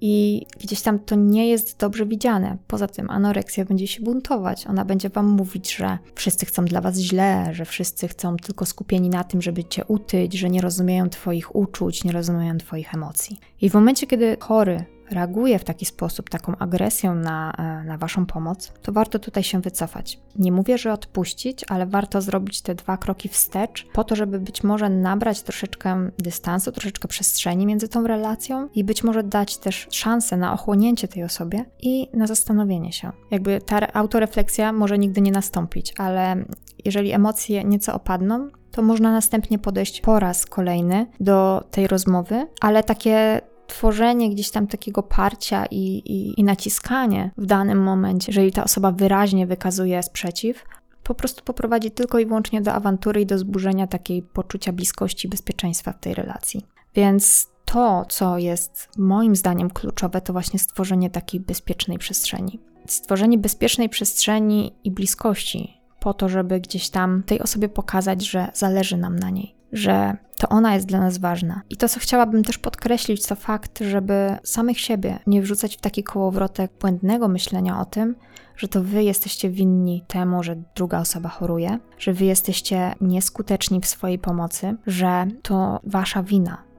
i 0.00 0.46
gdzieś 0.60 0.82
tam 0.82 0.98
to 0.98 1.14
nie 1.14 1.48
jest 1.48 1.78
dobrze 1.78 2.06
widziane. 2.06 2.56
Poza 2.66 2.88
tym 2.88 3.10
anoreksja 3.10 3.64
będzie 3.64 3.86
się 3.86 4.02
buntować. 4.02 4.66
Ona 4.66 4.84
będzie 4.84 5.08
wam 5.08 5.26
mówić, 5.26 5.74
że 5.74 5.98
wszyscy 6.14 6.46
chcą 6.46 6.64
dla 6.64 6.80
was 6.80 6.98
źle, 6.98 7.48
że 7.52 7.64
wszyscy 7.64 8.08
chcą 8.08 8.36
tylko 8.36 8.66
skupieni 8.66 9.08
na 9.08 9.24
tym, 9.24 9.42
żeby 9.42 9.64
cię 9.64 9.84
utyć, 9.84 10.34
że 10.34 10.50
nie 10.50 10.60
rozumieją 10.60 11.08
twoich 11.08 11.56
uczuć, 11.56 12.04
nie 12.04 12.12
rozumieją 12.12 12.58
twoich 12.58 12.94
emocji. 12.94 13.38
I 13.60 13.70
w 13.70 13.74
momencie, 13.74 14.06
kiedy 14.06 14.36
chory 14.40 14.84
reaguje 15.10 15.58
w 15.58 15.64
taki 15.64 15.86
sposób, 15.86 16.30
taką 16.30 16.56
agresją 16.56 17.14
na, 17.14 17.52
e, 17.58 17.84
na 17.84 17.98
Waszą 17.98 18.26
pomoc, 18.26 18.72
to 18.82 18.92
warto 18.92 19.18
tutaj 19.18 19.42
się 19.42 19.60
wycofać. 19.60 20.20
Nie 20.38 20.52
mówię, 20.52 20.78
że 20.78 20.92
odpuścić, 20.92 21.64
ale 21.68 21.86
warto 21.86 22.20
zrobić 22.20 22.62
te 22.62 22.74
dwa 22.74 22.96
kroki 22.96 23.28
wstecz, 23.28 23.86
po 23.92 24.04
to, 24.04 24.16
żeby 24.16 24.40
być 24.40 24.64
może 24.64 24.90
nabrać 24.90 25.42
troszeczkę 25.42 26.10
dystansu, 26.18 26.72
troszeczkę 26.72 27.08
przestrzeni 27.08 27.66
między 27.66 27.88
tą 27.88 28.06
relacją 28.06 28.68
i 28.74 28.84
być 28.84 29.04
może 29.04 29.22
dać 29.22 29.58
też 29.58 29.86
szansę 29.90 30.36
na 30.36 30.52
ochłonięcie 30.52 31.08
tej 31.08 31.24
osobie 31.24 31.64
i 31.80 32.08
na 32.14 32.26
zastanowienie 32.26 32.92
się. 32.92 33.12
Jakby 33.30 33.60
ta 33.60 33.92
autorefleksja 33.92 34.72
może 34.72 34.98
nigdy 34.98 35.20
nie 35.20 35.32
nastąpić, 35.32 35.94
ale 35.98 36.44
jeżeli 36.84 37.12
emocje 37.12 37.64
nieco 37.64 37.94
opadną, 37.94 38.48
to 38.70 38.82
można 38.82 39.12
następnie 39.12 39.58
podejść 39.58 40.00
po 40.00 40.20
raz 40.20 40.46
kolejny 40.46 41.06
do 41.20 41.64
tej 41.70 41.86
rozmowy, 41.86 42.46
ale 42.60 42.82
takie 42.82 43.40
tworzenie 43.70 44.30
gdzieś 44.30 44.50
tam 44.50 44.66
takiego 44.66 45.02
parcia 45.02 45.66
i, 45.66 46.02
i, 46.04 46.40
i 46.40 46.44
naciskanie 46.44 47.30
w 47.38 47.46
danym 47.46 47.82
momencie, 47.82 48.32
jeżeli 48.32 48.52
ta 48.52 48.64
osoba 48.64 48.92
wyraźnie 48.92 49.46
wykazuje 49.46 50.02
sprzeciw, 50.02 50.64
po 51.02 51.14
prostu 51.14 51.44
poprowadzi 51.44 51.90
tylko 51.90 52.18
i 52.18 52.26
wyłącznie 52.26 52.60
do 52.60 52.72
awantury 52.72 53.20
i 53.20 53.26
do 53.26 53.38
zburzenia 53.38 53.86
takiej 53.86 54.22
poczucia 54.22 54.72
bliskości 54.72 55.26
i 55.26 55.30
bezpieczeństwa 55.30 55.92
w 55.92 56.00
tej 56.00 56.14
relacji. 56.14 56.66
Więc 56.94 57.50
to, 57.64 58.04
co 58.08 58.38
jest 58.38 58.88
moim 58.98 59.36
zdaniem 59.36 59.70
kluczowe, 59.70 60.20
to 60.20 60.32
właśnie 60.32 60.58
stworzenie 60.58 61.10
takiej 61.10 61.40
bezpiecznej 61.40 61.98
przestrzeni. 61.98 62.60
Stworzenie 62.86 63.38
bezpiecznej 63.38 63.88
przestrzeni 63.88 64.72
i 64.84 64.90
bliskości, 64.90 65.80
po 66.00 66.14
to, 66.14 66.28
żeby 66.28 66.60
gdzieś 66.60 66.90
tam 66.90 67.22
tej 67.22 67.40
osobie 67.40 67.68
pokazać, 67.68 68.26
że 68.26 68.50
zależy 68.54 68.96
nam 68.96 69.18
na 69.18 69.30
niej, 69.30 69.54
że 69.72 70.16
to 70.36 70.48
ona 70.48 70.74
jest 70.74 70.86
dla 70.86 71.00
nas 71.00 71.18
ważna. 71.18 71.62
I 71.70 71.76
to, 71.76 71.88
co 71.88 72.00
chciałabym 72.00 72.44
też 72.44 72.58
podkreślić, 72.58 73.26
to 73.26 73.34
fakt, 73.34 73.78
żeby 73.78 74.36
samych 74.42 74.80
siebie 74.80 75.18
nie 75.26 75.42
wrzucać 75.42 75.76
w 75.76 75.80
taki 75.80 76.02
kołowrotek 76.02 76.70
błędnego 76.80 77.28
myślenia 77.28 77.80
o 77.80 77.84
tym, 77.84 78.16
że 78.56 78.68
to 78.68 78.82
wy 78.82 79.04
jesteście 79.04 79.50
winni 79.50 80.04
temu, 80.06 80.42
że 80.42 80.56
druga 80.74 81.00
osoba 81.00 81.28
choruje, 81.28 81.78
że 81.98 82.12
wy 82.12 82.24
jesteście 82.24 82.94
nieskuteczni 83.00 83.80
w 83.80 83.86
swojej 83.86 84.18
pomocy, 84.18 84.76
że 84.86 85.26
to 85.42 85.80
wasza 85.84 86.22
wina, 86.22 86.69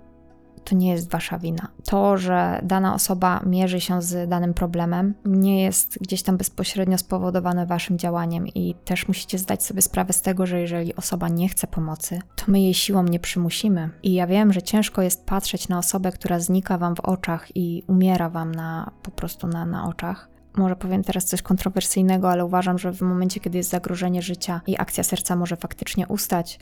to 0.63 0.75
nie 0.75 0.91
jest 0.91 1.11
wasza 1.11 1.39
wina. 1.39 1.67
To, 1.85 2.17
że 2.17 2.59
dana 2.63 2.93
osoba 2.93 3.41
mierzy 3.45 3.81
się 3.81 4.01
z 4.01 4.29
danym 4.29 4.53
problemem, 4.53 5.13
nie 5.25 5.63
jest 5.63 5.97
gdzieś 6.01 6.23
tam 6.23 6.37
bezpośrednio 6.37 6.97
spowodowane 6.97 7.65
waszym 7.65 7.97
działaniem, 7.97 8.47
i 8.47 8.75
też 8.85 9.07
musicie 9.07 9.37
zdać 9.37 9.63
sobie 9.63 9.81
sprawę 9.81 10.13
z 10.13 10.21
tego, 10.21 10.45
że 10.45 10.61
jeżeli 10.61 10.95
osoba 10.95 11.29
nie 11.29 11.49
chce 11.49 11.67
pomocy, 11.67 12.21
to 12.35 12.45
my 12.47 12.61
jej 12.61 12.73
siłą 12.73 13.03
nie 13.03 13.19
przymusimy. 13.19 13.89
I 14.03 14.13
ja 14.13 14.27
wiem, 14.27 14.53
że 14.53 14.61
ciężko 14.61 15.01
jest 15.01 15.25
patrzeć 15.25 15.69
na 15.69 15.77
osobę, 15.77 16.11
która 16.11 16.39
znika 16.39 16.77
wam 16.77 16.95
w 16.95 16.99
oczach 16.99 17.47
i 17.55 17.83
umiera 17.87 18.29
wam 18.29 18.55
na, 18.55 18.91
po 19.03 19.11
prostu 19.11 19.47
na, 19.47 19.65
na 19.65 19.87
oczach, 19.87 20.31
może 20.57 20.75
powiem 20.75 21.03
teraz 21.03 21.25
coś 21.25 21.41
kontrowersyjnego, 21.41 22.31
ale 22.31 22.45
uważam, 22.45 22.79
że 22.79 22.93
w 22.93 23.01
momencie, 23.01 23.39
kiedy 23.39 23.57
jest 23.57 23.69
zagrożenie 23.69 24.21
życia 24.21 24.61
i 24.67 24.79
akcja 24.79 25.03
serca 25.03 25.35
może 25.35 25.55
faktycznie 25.55 26.07
ustać, 26.07 26.59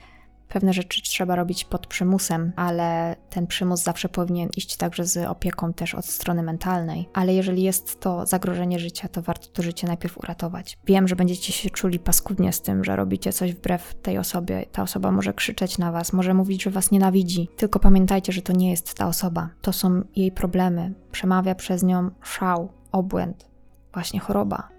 Pewne 0.49 0.73
rzeczy 0.73 1.01
trzeba 1.01 1.35
robić 1.35 1.65
pod 1.65 1.87
przymusem, 1.87 2.51
ale 2.55 3.15
ten 3.29 3.47
przymus 3.47 3.83
zawsze 3.83 4.09
powinien 4.09 4.49
iść 4.57 4.77
także 4.77 5.05
z 5.05 5.25
opieką 5.25 5.73
też 5.73 5.95
od 5.95 6.05
strony 6.05 6.43
mentalnej. 6.43 7.09
Ale 7.13 7.33
jeżeli 7.33 7.63
jest 7.63 7.99
to 7.99 8.25
zagrożenie 8.25 8.79
życia, 8.79 9.07
to 9.07 9.21
warto 9.21 9.47
to 9.47 9.63
życie 9.63 9.87
najpierw 9.87 10.17
uratować. 10.17 10.77
Wiem, 10.85 11.07
że 11.07 11.15
będziecie 11.15 11.53
się 11.53 11.69
czuli 11.69 11.99
paskudnie 11.99 12.53
z 12.53 12.61
tym, 12.61 12.83
że 12.83 12.95
robicie 12.95 13.33
coś 13.33 13.53
wbrew 13.53 13.95
tej 14.01 14.17
osobie. 14.17 14.65
Ta 14.71 14.83
osoba 14.83 15.11
może 15.11 15.33
krzyczeć 15.33 15.77
na 15.77 15.91
was, 15.91 16.13
może 16.13 16.33
mówić, 16.33 16.63
że 16.63 16.69
was 16.69 16.91
nienawidzi. 16.91 17.49
Tylko 17.57 17.79
pamiętajcie, 17.79 18.33
że 18.33 18.41
to 18.41 18.53
nie 18.53 18.69
jest 18.71 18.93
ta 18.93 19.07
osoba. 19.07 19.49
To 19.61 19.73
są 19.73 20.01
jej 20.15 20.31
problemy. 20.31 20.93
Przemawia 21.11 21.55
przez 21.55 21.83
nią 21.83 22.11
szał, 22.21 22.69
obłęd, 22.91 23.49
właśnie 23.93 24.19
choroba. 24.19 24.69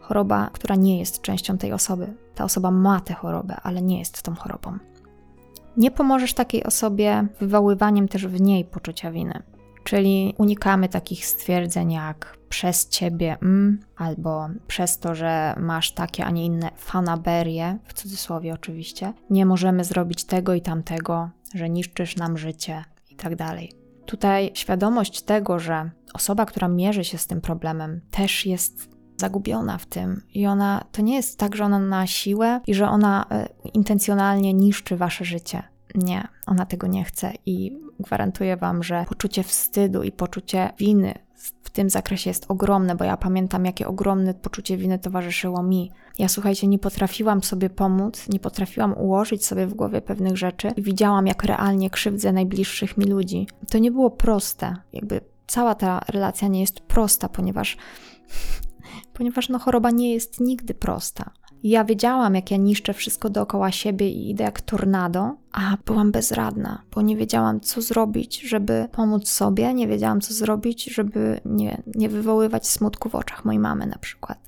Choroba, 0.00 0.50
która 0.52 0.74
nie 0.74 0.98
jest 0.98 1.20
częścią 1.20 1.58
tej 1.58 1.72
osoby. 1.72 2.14
Ta 2.34 2.44
osoba 2.44 2.70
ma 2.70 3.00
tę 3.00 3.14
chorobę, 3.14 3.56
ale 3.62 3.82
nie 3.82 3.98
jest 3.98 4.22
tą 4.22 4.34
chorobą. 4.34 4.78
Nie 5.76 5.90
pomożesz 5.90 6.34
takiej 6.34 6.64
osobie 6.64 7.26
wywoływaniem 7.40 8.08
też 8.08 8.26
w 8.26 8.40
niej 8.40 8.64
poczucia 8.64 9.10
winy. 9.10 9.42
Czyli 9.84 10.34
unikamy 10.38 10.88
takich 10.88 11.26
stwierdzeń 11.26 11.92
jak 11.92 12.38
przez 12.48 12.88
ciebie 12.88 13.36
mm, 13.42 13.80
albo 13.96 14.48
przez 14.66 14.98
to, 14.98 15.14
że 15.14 15.54
masz 15.60 15.92
takie, 15.92 16.24
a 16.24 16.30
nie 16.30 16.44
inne 16.44 16.70
fanaberie, 16.76 17.78
w 17.84 17.92
cudzysłowie 17.92 18.54
oczywiście, 18.54 19.12
nie 19.30 19.46
możemy 19.46 19.84
zrobić 19.84 20.24
tego 20.24 20.54
i 20.54 20.60
tamtego, 20.60 21.30
że 21.54 21.70
niszczysz 21.70 22.16
nam 22.16 22.38
życie 22.38 22.84
i 23.10 23.16
tak 23.16 23.36
dalej. 23.36 23.72
Tutaj 24.06 24.50
świadomość 24.54 25.22
tego, 25.22 25.58
że 25.58 25.90
osoba, 26.14 26.46
która 26.46 26.68
mierzy 26.68 27.04
się 27.04 27.18
z 27.18 27.26
tym 27.26 27.40
problemem, 27.40 28.00
też 28.10 28.46
jest 28.46 28.93
zagubiona 29.16 29.78
w 29.78 29.86
tym 29.86 30.22
i 30.34 30.46
ona 30.46 30.84
to 30.92 31.02
nie 31.02 31.14
jest 31.14 31.38
tak, 31.38 31.56
że 31.56 31.64
ona 31.64 31.78
na 31.78 32.06
siłę 32.06 32.60
i 32.66 32.74
że 32.74 32.88
ona 32.88 33.26
y, 33.64 33.68
intencjonalnie 33.68 34.54
niszczy 34.54 34.96
wasze 34.96 35.24
życie. 35.24 35.62
Nie, 35.94 36.28
ona 36.46 36.66
tego 36.66 36.86
nie 36.86 37.04
chce 37.04 37.32
i 37.46 37.78
gwarantuję 38.00 38.56
wam, 38.56 38.82
że 38.82 39.04
poczucie 39.08 39.42
wstydu 39.42 40.02
i 40.02 40.12
poczucie 40.12 40.70
winy 40.78 41.14
w 41.62 41.70
tym 41.70 41.90
zakresie 41.90 42.30
jest 42.30 42.44
ogromne, 42.48 42.94
bo 42.96 43.04
ja 43.04 43.16
pamiętam, 43.16 43.64
jakie 43.64 43.88
ogromne 43.88 44.34
poczucie 44.34 44.76
winy 44.76 44.98
towarzyszyło 44.98 45.62
mi. 45.62 45.90
Ja 46.18 46.28
słuchajcie, 46.28 46.66
nie 46.66 46.78
potrafiłam 46.78 47.42
sobie 47.42 47.70
pomóc, 47.70 48.28
nie 48.28 48.40
potrafiłam 48.40 48.94
ułożyć 48.98 49.46
sobie 49.46 49.66
w 49.66 49.74
głowie 49.74 50.00
pewnych 50.00 50.36
rzeczy 50.36 50.68
i 50.76 50.82
widziałam, 50.82 51.26
jak 51.26 51.42
realnie 51.42 51.90
krzywdzę 51.90 52.32
najbliższych 52.32 52.96
mi 52.96 53.04
ludzi. 53.04 53.48
To 53.70 53.78
nie 53.78 53.90
było 53.90 54.10
proste. 54.10 54.76
Jakby 54.92 55.20
cała 55.46 55.74
ta 55.74 56.00
relacja 56.08 56.48
nie 56.48 56.60
jest 56.60 56.80
prosta, 56.80 57.28
ponieważ 57.28 57.76
ponieważ 59.14 59.48
no, 59.48 59.58
choroba 59.58 59.90
nie 59.90 60.12
jest 60.12 60.40
nigdy 60.40 60.74
prosta. 60.74 61.30
Ja 61.62 61.84
wiedziałam, 61.84 62.34
jak 62.34 62.50
ja 62.50 62.56
niszczę 62.56 62.94
wszystko 62.94 63.30
dookoła 63.30 63.72
siebie 63.72 64.10
i 64.10 64.30
idę 64.30 64.44
jak 64.44 64.60
tornado, 64.60 65.36
a 65.52 65.76
byłam 65.86 66.12
bezradna, 66.12 66.82
bo 66.94 67.02
nie 67.02 67.16
wiedziałam, 67.16 67.60
co 67.60 67.82
zrobić, 67.82 68.40
żeby 68.40 68.88
pomóc 68.92 69.28
sobie, 69.28 69.74
nie 69.74 69.88
wiedziałam, 69.88 70.20
co 70.20 70.34
zrobić, 70.34 70.84
żeby 70.84 71.40
nie, 71.44 71.82
nie 71.94 72.08
wywoływać 72.08 72.68
smutku 72.68 73.08
w 73.08 73.14
oczach 73.14 73.44
mojej 73.44 73.58
mamy 73.58 73.86
na 73.86 73.98
przykład. 73.98 74.38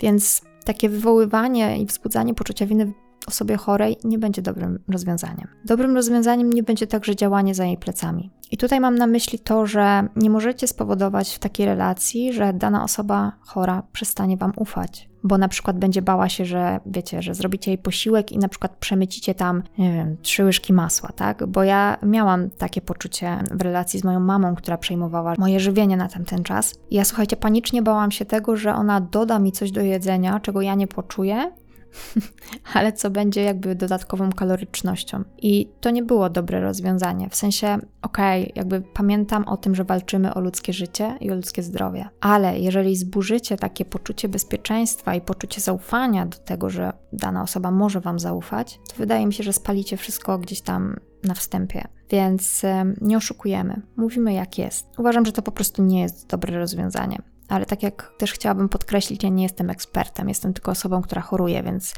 Więc 0.00 0.42
takie 0.64 0.88
wywoływanie 0.88 1.78
i 1.78 1.86
wzbudzanie 1.86 2.34
poczucia 2.34 2.66
winy 2.66 2.92
osobie 3.28 3.56
chorej 3.56 3.96
nie 4.04 4.18
będzie 4.18 4.42
dobrym 4.42 4.78
rozwiązaniem. 4.88 5.48
Dobrym 5.64 5.94
rozwiązaniem 5.94 6.52
nie 6.52 6.62
będzie 6.62 6.86
także 6.86 7.16
działanie 7.16 7.54
za 7.54 7.64
jej 7.64 7.76
plecami. 7.76 8.30
I 8.52 8.56
tutaj 8.56 8.80
mam 8.80 8.94
na 8.94 9.06
myśli 9.06 9.38
to, 9.38 9.66
że 9.66 10.08
nie 10.16 10.30
możecie 10.30 10.68
spowodować 10.68 11.34
w 11.34 11.38
takiej 11.38 11.66
relacji, 11.66 12.32
że 12.32 12.52
dana 12.52 12.84
osoba 12.84 13.32
chora 13.40 13.82
przestanie 13.92 14.36
wam 14.36 14.52
ufać, 14.56 15.08
bo 15.24 15.38
na 15.38 15.48
przykład 15.48 15.78
będzie 15.78 16.02
bała 16.02 16.28
się, 16.28 16.44
że 16.44 16.80
wiecie, 16.86 17.22
że 17.22 17.34
zrobicie 17.34 17.70
jej 17.70 17.78
posiłek 17.78 18.32
i 18.32 18.38
na 18.38 18.48
przykład 18.48 18.76
przemycicie 18.76 19.34
tam, 19.34 19.62
nie 19.78 19.92
wiem, 19.92 20.16
trzy 20.22 20.44
łyżki 20.44 20.72
masła, 20.72 21.08
tak? 21.16 21.46
Bo 21.46 21.64
ja 21.64 21.96
miałam 22.02 22.50
takie 22.50 22.80
poczucie 22.80 23.38
w 23.50 23.62
relacji 23.62 24.00
z 24.00 24.04
moją 24.04 24.20
mamą, 24.20 24.54
która 24.54 24.78
przejmowała 24.78 25.34
moje 25.38 25.60
żywienie 25.60 25.96
na 25.96 26.08
tamten 26.08 26.42
czas. 26.42 26.74
I 26.90 26.94
ja 26.94 27.04
słuchajcie, 27.04 27.36
panicznie 27.36 27.82
bałam 27.82 28.10
się 28.10 28.24
tego, 28.24 28.56
że 28.56 28.74
ona 28.74 29.00
doda 29.00 29.38
mi 29.38 29.52
coś 29.52 29.70
do 29.70 29.80
jedzenia, 29.80 30.40
czego 30.40 30.62
ja 30.62 30.74
nie 30.74 30.86
poczuję 30.86 31.52
ale 32.74 32.92
co 32.92 33.10
będzie 33.10 33.42
jakby 33.42 33.74
dodatkową 33.74 34.32
kalorycznością. 34.32 35.24
I 35.38 35.68
to 35.80 35.90
nie 35.90 36.02
było 36.02 36.30
dobre 36.30 36.60
rozwiązanie. 36.60 37.28
W 37.30 37.36
sensie, 37.36 37.78
okej, 38.02 38.42
okay, 38.42 38.52
jakby 38.56 38.80
pamiętam 38.80 39.44
o 39.44 39.56
tym, 39.56 39.74
że 39.74 39.84
walczymy 39.84 40.34
o 40.34 40.40
ludzkie 40.40 40.72
życie 40.72 41.16
i 41.20 41.30
o 41.30 41.34
ludzkie 41.34 41.62
zdrowie, 41.62 42.08
ale 42.20 42.58
jeżeli 42.58 42.96
zburzycie 42.96 43.56
takie 43.56 43.84
poczucie 43.84 44.28
bezpieczeństwa 44.28 45.14
i 45.14 45.20
poczucie 45.20 45.60
zaufania 45.60 46.26
do 46.26 46.38
tego, 46.38 46.70
że 46.70 46.92
dana 47.12 47.42
osoba 47.42 47.70
może 47.70 48.00
Wam 48.00 48.18
zaufać, 48.18 48.80
to 48.88 48.96
wydaje 48.96 49.26
mi 49.26 49.32
się, 49.32 49.42
że 49.42 49.52
spalicie 49.52 49.96
wszystko 49.96 50.38
gdzieś 50.38 50.60
tam 50.60 50.96
na 51.24 51.34
wstępie. 51.34 51.88
Więc 52.10 52.62
nie 53.00 53.16
oszukujemy, 53.16 53.82
mówimy 53.96 54.32
jak 54.32 54.58
jest. 54.58 54.86
Uważam, 54.98 55.26
że 55.26 55.32
to 55.32 55.42
po 55.42 55.52
prostu 55.52 55.82
nie 55.82 56.00
jest 56.00 56.26
dobre 56.26 56.58
rozwiązanie 56.58 57.22
ale 57.52 57.66
tak 57.66 57.82
jak 57.82 58.12
też 58.18 58.32
chciałabym 58.32 58.68
podkreślić, 58.68 59.22
ja 59.22 59.28
nie 59.28 59.42
jestem 59.42 59.70
ekspertem, 59.70 60.28
jestem 60.28 60.52
tylko 60.52 60.70
osobą, 60.70 61.02
która 61.02 61.22
choruje, 61.22 61.62
więc, 61.62 61.94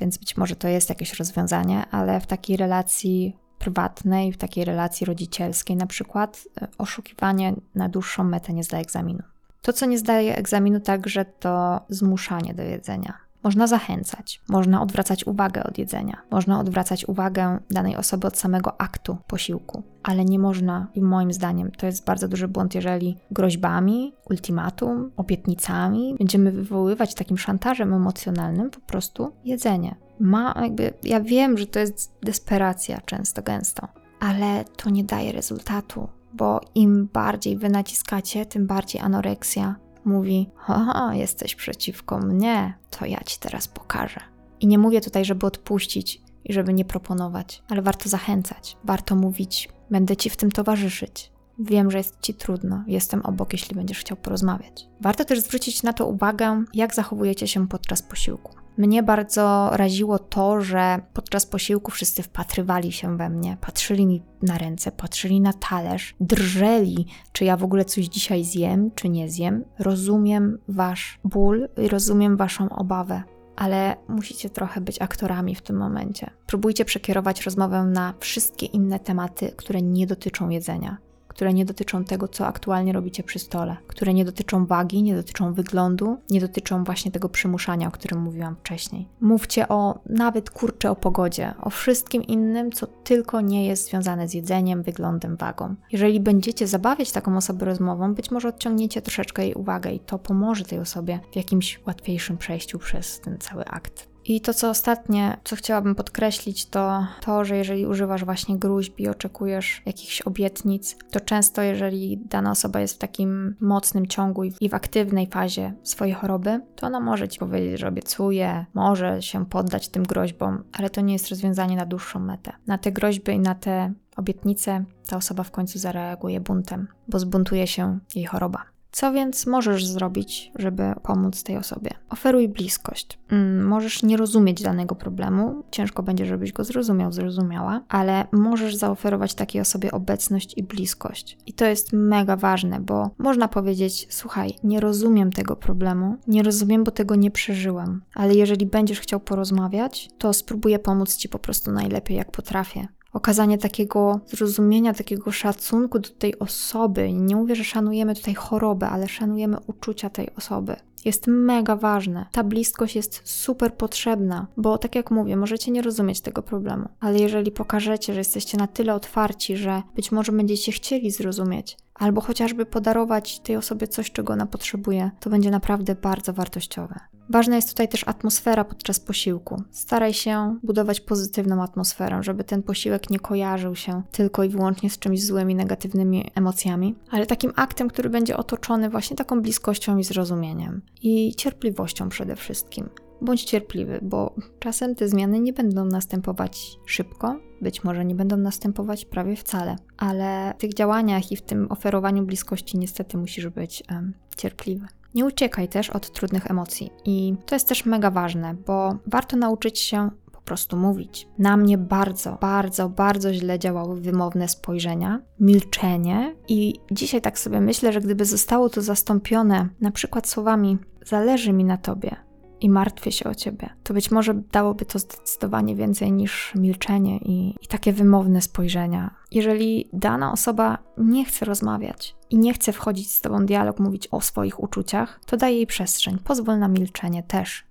więc 0.00 0.18
być 0.18 0.36
może 0.36 0.56
to 0.56 0.68
jest 0.68 0.88
jakieś 0.88 1.14
rozwiązanie, 1.14 1.86
ale 1.90 2.20
w 2.20 2.26
takiej 2.26 2.56
relacji 2.56 3.36
prywatnej, 3.58 4.32
w 4.32 4.36
takiej 4.36 4.64
relacji 4.64 5.06
rodzicielskiej 5.06 5.76
na 5.76 5.86
przykład, 5.86 6.48
e, 6.62 6.68
oszukiwanie 6.78 7.54
na 7.74 7.88
dłuższą 7.88 8.24
metę 8.24 8.52
nie 8.52 8.64
zdaje 8.64 8.82
egzaminu. 8.82 9.22
To, 9.62 9.72
co 9.72 9.86
nie 9.86 9.98
zdaje 9.98 10.36
egzaminu 10.36 10.80
także, 10.80 11.24
to 11.24 11.80
zmuszanie 11.88 12.54
do 12.54 12.62
jedzenia. 12.62 13.23
Można 13.44 13.66
zachęcać, 13.66 14.42
można 14.48 14.82
odwracać 14.82 15.26
uwagę 15.26 15.64
od 15.64 15.78
jedzenia, 15.78 16.22
można 16.30 16.60
odwracać 16.60 17.08
uwagę 17.08 17.58
danej 17.70 17.96
osoby 17.96 18.26
od 18.26 18.38
samego 18.38 18.80
aktu 18.80 19.16
posiłku, 19.26 19.82
ale 20.02 20.24
nie 20.24 20.38
można, 20.38 20.88
i 20.94 21.02
moim 21.02 21.32
zdaniem 21.32 21.70
to 21.70 21.86
jest 21.86 22.04
bardzo 22.04 22.28
duży 22.28 22.48
błąd, 22.48 22.74
jeżeli 22.74 23.16
groźbami, 23.30 24.14
ultimatum, 24.30 25.10
obietnicami 25.16 26.14
będziemy 26.18 26.52
wywoływać 26.52 27.14
takim 27.14 27.38
szantażem 27.38 27.94
emocjonalnym 27.94 28.70
po 28.70 28.80
prostu 28.80 29.32
jedzenie. 29.44 29.94
Ma 30.20 30.54
jakby, 30.62 30.92
ja 31.02 31.20
wiem, 31.20 31.58
że 31.58 31.66
to 31.66 31.78
jest 31.78 32.18
desperacja 32.22 33.00
często, 33.00 33.42
gęsto, 33.42 33.88
ale 34.20 34.64
to 34.76 34.90
nie 34.90 35.04
daje 35.04 35.32
rezultatu, 35.32 36.08
bo 36.34 36.60
im 36.74 37.08
bardziej 37.12 37.56
wy 37.56 37.68
naciskacie, 37.68 38.46
tym 38.46 38.66
bardziej 38.66 39.00
anoreksja 39.00 39.76
mówi: 40.04 40.50
Haha, 40.56 41.14
jesteś 41.14 41.54
przeciwko 41.54 42.18
mnie, 42.18 42.78
to 42.90 43.06
ja 43.06 43.20
ci 43.26 43.38
teraz 43.38 43.68
pokażę. 43.68 44.20
I 44.60 44.66
nie 44.66 44.78
mówię 44.78 45.00
tutaj, 45.00 45.24
żeby 45.24 45.46
odpuścić 45.46 46.22
i 46.44 46.52
żeby 46.52 46.74
nie 46.74 46.84
proponować, 46.84 47.62
ale 47.68 47.82
warto 47.82 48.08
zachęcać, 48.08 48.76
warto 48.84 49.16
mówić: 49.16 49.68
Będę 49.90 50.16
ci 50.16 50.30
w 50.30 50.36
tym 50.36 50.50
towarzyszyć. 50.52 51.33
Wiem, 51.58 51.90
że 51.90 51.98
jest 51.98 52.20
ci 52.20 52.34
trudno, 52.34 52.84
jestem 52.86 53.22
obok, 53.22 53.52
jeśli 53.52 53.76
będziesz 53.76 53.98
chciał 53.98 54.16
porozmawiać. 54.16 54.88
Warto 55.00 55.24
też 55.24 55.40
zwrócić 55.40 55.82
na 55.82 55.92
to 55.92 56.06
uwagę, 56.06 56.64
jak 56.74 56.94
zachowujecie 56.94 57.48
się 57.48 57.68
podczas 57.68 58.02
posiłku. 58.02 58.54
Mnie 58.76 59.02
bardzo 59.02 59.70
raziło 59.72 60.18
to, 60.18 60.60
że 60.60 61.00
podczas 61.12 61.46
posiłku 61.46 61.90
wszyscy 61.90 62.22
wpatrywali 62.22 62.92
się 62.92 63.16
we 63.16 63.30
mnie, 63.30 63.56
patrzyli 63.60 64.06
mi 64.06 64.22
na 64.42 64.58
ręce, 64.58 64.92
patrzyli 64.92 65.40
na 65.40 65.52
talerz, 65.52 66.14
drżeli, 66.20 67.06
czy 67.32 67.44
ja 67.44 67.56
w 67.56 67.64
ogóle 67.64 67.84
coś 67.84 68.04
dzisiaj 68.04 68.44
zjem, 68.44 68.90
czy 68.94 69.08
nie 69.08 69.30
zjem. 69.30 69.64
Rozumiem 69.78 70.58
wasz 70.68 71.18
ból 71.24 71.68
i 71.76 71.88
rozumiem 71.88 72.36
waszą 72.36 72.68
obawę, 72.68 73.22
ale 73.56 73.96
musicie 74.08 74.50
trochę 74.50 74.80
być 74.80 75.02
aktorami 75.02 75.54
w 75.54 75.62
tym 75.62 75.76
momencie. 75.76 76.30
Próbujcie 76.46 76.84
przekierować 76.84 77.42
rozmowę 77.42 77.82
na 77.82 78.14
wszystkie 78.20 78.66
inne 78.66 79.00
tematy, 79.00 79.52
które 79.56 79.82
nie 79.82 80.06
dotyczą 80.06 80.48
jedzenia 80.48 80.98
które 81.34 81.54
nie 81.54 81.64
dotyczą 81.64 82.04
tego, 82.04 82.28
co 82.28 82.46
aktualnie 82.46 82.92
robicie 82.92 83.22
przy 83.22 83.38
stole, 83.38 83.76
które 83.86 84.14
nie 84.14 84.24
dotyczą 84.24 84.66
wagi, 84.66 85.02
nie 85.02 85.16
dotyczą 85.16 85.54
wyglądu, 85.54 86.16
nie 86.30 86.40
dotyczą 86.40 86.84
właśnie 86.84 87.10
tego 87.10 87.28
przymuszania, 87.28 87.88
o 87.88 87.90
którym 87.90 88.22
mówiłam 88.22 88.56
wcześniej. 88.56 89.08
Mówcie 89.20 89.68
o 89.68 89.98
nawet 90.06 90.50
kurczę 90.50 90.90
o 90.90 90.96
pogodzie, 90.96 91.54
o 91.60 91.70
wszystkim 91.70 92.22
innym, 92.22 92.72
co 92.72 92.86
tylko 92.86 93.40
nie 93.40 93.66
jest 93.66 93.88
związane 93.88 94.28
z 94.28 94.34
jedzeniem, 94.34 94.82
wyglądem, 94.82 95.36
wagą. 95.36 95.74
Jeżeli 95.92 96.20
będziecie 96.20 96.66
zabawiać 96.66 97.12
taką 97.12 97.36
osobę 97.36 97.66
rozmową, 97.66 98.14
być 98.14 98.30
może 98.30 98.48
odciągniecie 98.48 99.02
troszeczkę 99.02 99.44
jej 99.44 99.54
uwagę 99.54 99.92
i 99.92 100.00
to 100.00 100.18
pomoże 100.18 100.64
tej 100.64 100.78
osobie 100.78 101.20
w 101.32 101.36
jakimś 101.36 101.80
łatwiejszym 101.86 102.38
przejściu 102.38 102.78
przez 102.78 103.20
ten 103.20 103.38
cały 103.38 103.64
akt. 103.64 104.13
I 104.24 104.40
to, 104.40 104.54
co 104.54 104.70
ostatnie, 104.70 105.36
co 105.44 105.56
chciałabym 105.56 105.94
podkreślić, 105.94 106.66
to 106.66 107.06
to, 107.20 107.44
że 107.44 107.56
jeżeli 107.56 107.86
używasz 107.86 108.24
właśnie 108.24 108.58
gruźb 108.58 108.98
i 108.98 109.08
oczekujesz 109.08 109.82
jakichś 109.86 110.22
obietnic, 110.22 110.96
to 111.10 111.20
często, 111.20 111.62
jeżeli 111.62 112.18
dana 112.18 112.50
osoba 112.50 112.80
jest 112.80 112.94
w 112.94 112.98
takim 112.98 113.56
mocnym 113.60 114.06
ciągu 114.06 114.44
i 114.44 114.68
w 114.68 114.74
aktywnej 114.74 115.26
fazie 115.26 115.72
swojej 115.82 116.14
choroby, 116.14 116.60
to 116.76 116.86
ona 116.86 117.00
może 117.00 117.28
ci 117.28 117.38
powiedzieć, 117.38 117.80
że 117.80 117.88
obiecuje, 117.88 118.66
może 118.74 119.22
się 119.22 119.46
poddać 119.46 119.88
tym 119.88 120.02
groźbom, 120.02 120.64
ale 120.72 120.90
to 120.90 121.00
nie 121.00 121.12
jest 121.12 121.30
rozwiązanie 121.30 121.76
na 121.76 121.86
dłuższą 121.86 122.20
metę. 122.20 122.52
Na 122.66 122.78
te 122.78 122.92
groźby 122.92 123.32
i 123.32 123.40
na 123.40 123.54
te 123.54 123.92
obietnice 124.16 124.84
ta 125.08 125.16
osoba 125.16 125.42
w 125.42 125.50
końcu 125.50 125.78
zareaguje 125.78 126.40
buntem, 126.40 126.88
bo 127.08 127.18
zbuntuje 127.18 127.66
się 127.66 127.98
jej 128.14 128.24
choroba. 128.24 128.73
Co 128.94 129.12
więc 129.12 129.46
możesz 129.46 129.86
zrobić, 129.86 130.52
żeby 130.58 130.94
pomóc 131.02 131.42
tej 131.42 131.56
osobie? 131.56 131.90
Oferuj 132.10 132.48
bliskość. 132.48 133.18
Mm, 133.28 133.66
możesz 133.66 134.02
nie 134.02 134.16
rozumieć 134.16 134.62
danego 134.62 134.94
problemu, 134.94 135.62
ciężko 135.70 136.02
będzie, 136.02 136.26
żebyś 136.26 136.52
go 136.52 136.64
zrozumiał, 136.64 137.12
zrozumiała, 137.12 137.80
ale 137.88 138.26
możesz 138.32 138.76
zaoferować 138.76 139.34
takiej 139.34 139.60
osobie 139.60 139.92
obecność 139.92 140.58
i 140.58 140.62
bliskość. 140.62 141.38
I 141.46 141.52
to 141.52 141.64
jest 141.64 141.92
mega 141.92 142.36
ważne, 142.36 142.80
bo 142.80 143.10
można 143.18 143.48
powiedzieć: 143.48 144.06
Słuchaj, 144.10 144.54
nie 144.64 144.80
rozumiem 144.80 145.32
tego 145.32 145.56
problemu, 145.56 146.16
nie 146.26 146.42
rozumiem, 146.42 146.84
bo 146.84 146.90
tego 146.90 147.14
nie 147.14 147.30
przeżyłem, 147.30 148.02
ale 148.14 148.34
jeżeli 148.34 148.66
będziesz 148.66 149.00
chciał 149.00 149.20
porozmawiać, 149.20 150.08
to 150.18 150.32
spróbuję 150.32 150.78
pomóc 150.78 151.16
ci 151.16 151.28
po 151.28 151.38
prostu 151.38 151.72
najlepiej, 151.72 152.16
jak 152.16 152.30
potrafię 152.30 152.88
okazanie 153.14 153.58
takiego 153.58 154.20
zrozumienia, 154.26 154.94
takiego 154.94 155.32
szacunku 155.32 155.98
do 155.98 156.08
tej 156.08 156.38
osoby. 156.38 157.12
Nie 157.12 157.36
mówię, 157.36 157.56
że 157.56 157.64
szanujemy 157.64 158.14
tutaj 158.14 158.34
chorobę, 158.34 158.88
ale 158.88 159.08
szanujemy 159.08 159.56
uczucia 159.66 160.10
tej 160.10 160.34
osoby. 160.36 160.76
Jest 161.04 161.26
mega 161.26 161.76
ważne. 161.76 162.26
Ta 162.32 162.44
bliskość 162.44 162.96
jest 162.96 163.20
super 163.24 163.74
potrzebna, 163.74 164.46
bo 164.56 164.78
tak 164.78 164.94
jak 164.94 165.10
mówię, 165.10 165.36
możecie 165.36 165.70
nie 165.70 165.82
rozumieć 165.82 166.20
tego 166.20 166.42
problemu, 166.42 166.88
ale 167.00 167.18
jeżeli 167.18 167.50
pokażecie, 167.50 168.12
że 168.14 168.20
jesteście 168.20 168.58
na 168.58 168.66
tyle 168.66 168.94
otwarci, 168.94 169.56
że 169.56 169.82
być 169.96 170.12
może 170.12 170.32
będziecie 170.32 170.72
chcieli 170.72 171.10
zrozumieć, 171.10 171.76
albo 171.94 172.20
chociażby 172.20 172.66
podarować 172.66 173.40
tej 173.40 173.56
osobie 173.56 173.88
coś, 173.88 174.12
czego 174.12 174.32
ona 174.32 174.46
potrzebuje, 174.46 175.10
to 175.20 175.30
będzie 175.30 175.50
naprawdę 175.50 175.94
bardzo 175.94 176.32
wartościowe. 176.32 177.00
Ważna 177.30 177.56
jest 177.56 177.68
tutaj 177.68 177.88
też 177.88 178.08
atmosfera 178.08 178.64
podczas 178.64 179.00
posiłku. 179.00 179.62
Staraj 179.70 180.14
się 180.14 180.58
budować 180.62 181.00
pozytywną 181.00 181.62
atmosferę, 181.62 182.22
żeby 182.22 182.44
ten 182.44 182.62
posiłek 182.62 183.10
nie 183.10 183.18
kojarzył 183.18 183.74
się 183.74 184.02
tylko 184.12 184.44
i 184.44 184.48
wyłącznie 184.48 184.90
z 184.90 184.98
czymś 184.98 185.26
złymi, 185.26 185.54
negatywnymi 185.54 186.30
emocjami, 186.34 186.94
ale 187.10 187.26
takim 187.26 187.52
aktem, 187.56 187.88
który 187.88 188.10
będzie 188.10 188.36
otoczony 188.36 188.90
właśnie 188.90 189.16
taką 189.16 189.42
bliskością 189.42 189.98
i 189.98 190.04
zrozumieniem 190.04 190.82
i 191.02 191.34
cierpliwością 191.34 192.08
przede 192.08 192.36
wszystkim. 192.36 192.88
Bądź 193.24 193.44
cierpliwy, 193.44 193.98
bo 194.02 194.34
czasem 194.58 194.94
te 194.94 195.08
zmiany 195.08 195.40
nie 195.40 195.52
będą 195.52 195.84
następować 195.84 196.78
szybko, 196.86 197.40
być 197.60 197.84
może 197.84 198.04
nie 198.04 198.14
będą 198.14 198.36
następować 198.36 199.04
prawie 199.04 199.36
wcale, 199.36 199.76
ale 199.96 200.54
w 200.58 200.60
tych 200.60 200.74
działaniach 200.74 201.32
i 201.32 201.36
w 201.36 201.42
tym 201.42 201.72
oferowaniu 201.72 202.22
bliskości 202.22 202.78
niestety 202.78 203.18
musisz 203.18 203.48
być 203.48 203.82
um, 203.90 204.14
cierpliwy. 204.36 204.86
Nie 205.14 205.24
uciekaj 205.24 205.68
też 205.68 205.90
od 205.90 206.12
trudnych 206.12 206.50
emocji. 206.50 206.90
I 207.04 207.34
to 207.46 207.54
jest 207.54 207.68
też 207.68 207.86
mega 207.86 208.10
ważne, 208.10 208.54
bo 208.66 208.96
warto 209.06 209.36
nauczyć 209.36 209.78
się 209.78 210.10
po 210.32 210.40
prostu 210.40 210.76
mówić. 210.76 211.28
Na 211.38 211.56
mnie 211.56 211.78
bardzo, 211.78 212.38
bardzo, 212.40 212.88
bardzo 212.88 213.34
źle 213.34 213.58
działały 213.58 214.00
wymowne 214.00 214.48
spojrzenia, 214.48 215.20
milczenie 215.40 216.34
i 216.48 216.74
dzisiaj 216.90 217.20
tak 217.20 217.38
sobie 217.38 217.60
myślę, 217.60 217.92
że 217.92 218.00
gdyby 218.00 218.24
zostało 218.24 218.68
to 218.68 218.82
zastąpione 218.82 219.68
na 219.80 219.90
przykład 219.90 220.28
słowami 220.28 220.78
zależy 221.04 221.52
mi 221.52 221.64
na 221.64 221.76
tobie, 221.76 222.16
i 222.64 222.70
martwię 222.70 223.12
się 223.12 223.30
o 223.30 223.34
ciebie, 223.34 223.70
to 223.82 223.94
być 223.94 224.10
może 224.10 224.34
dałoby 224.34 224.84
to 224.84 224.98
zdecydowanie 224.98 225.76
więcej 225.76 226.12
niż 226.12 226.52
milczenie 226.54 227.18
i, 227.18 227.54
i 227.62 227.66
takie 227.66 227.92
wymowne 227.92 228.42
spojrzenia. 228.42 229.14
Jeżeli 229.30 229.88
dana 229.92 230.32
osoba 230.32 230.78
nie 230.98 231.24
chce 231.24 231.44
rozmawiać 231.44 232.16
i 232.30 232.38
nie 232.38 232.54
chce 232.54 232.72
wchodzić 232.72 233.10
z 233.10 233.20
tobą 233.20 233.38
w 233.38 233.44
dialog, 233.44 233.78
mówić 233.80 234.08
o 234.10 234.20
swoich 234.20 234.62
uczuciach, 234.62 235.20
to 235.26 235.36
daj 235.36 235.56
jej 235.56 235.66
przestrzeń, 235.66 236.18
pozwól 236.24 236.58
na 236.58 236.68
milczenie 236.68 237.22
też. 237.22 237.64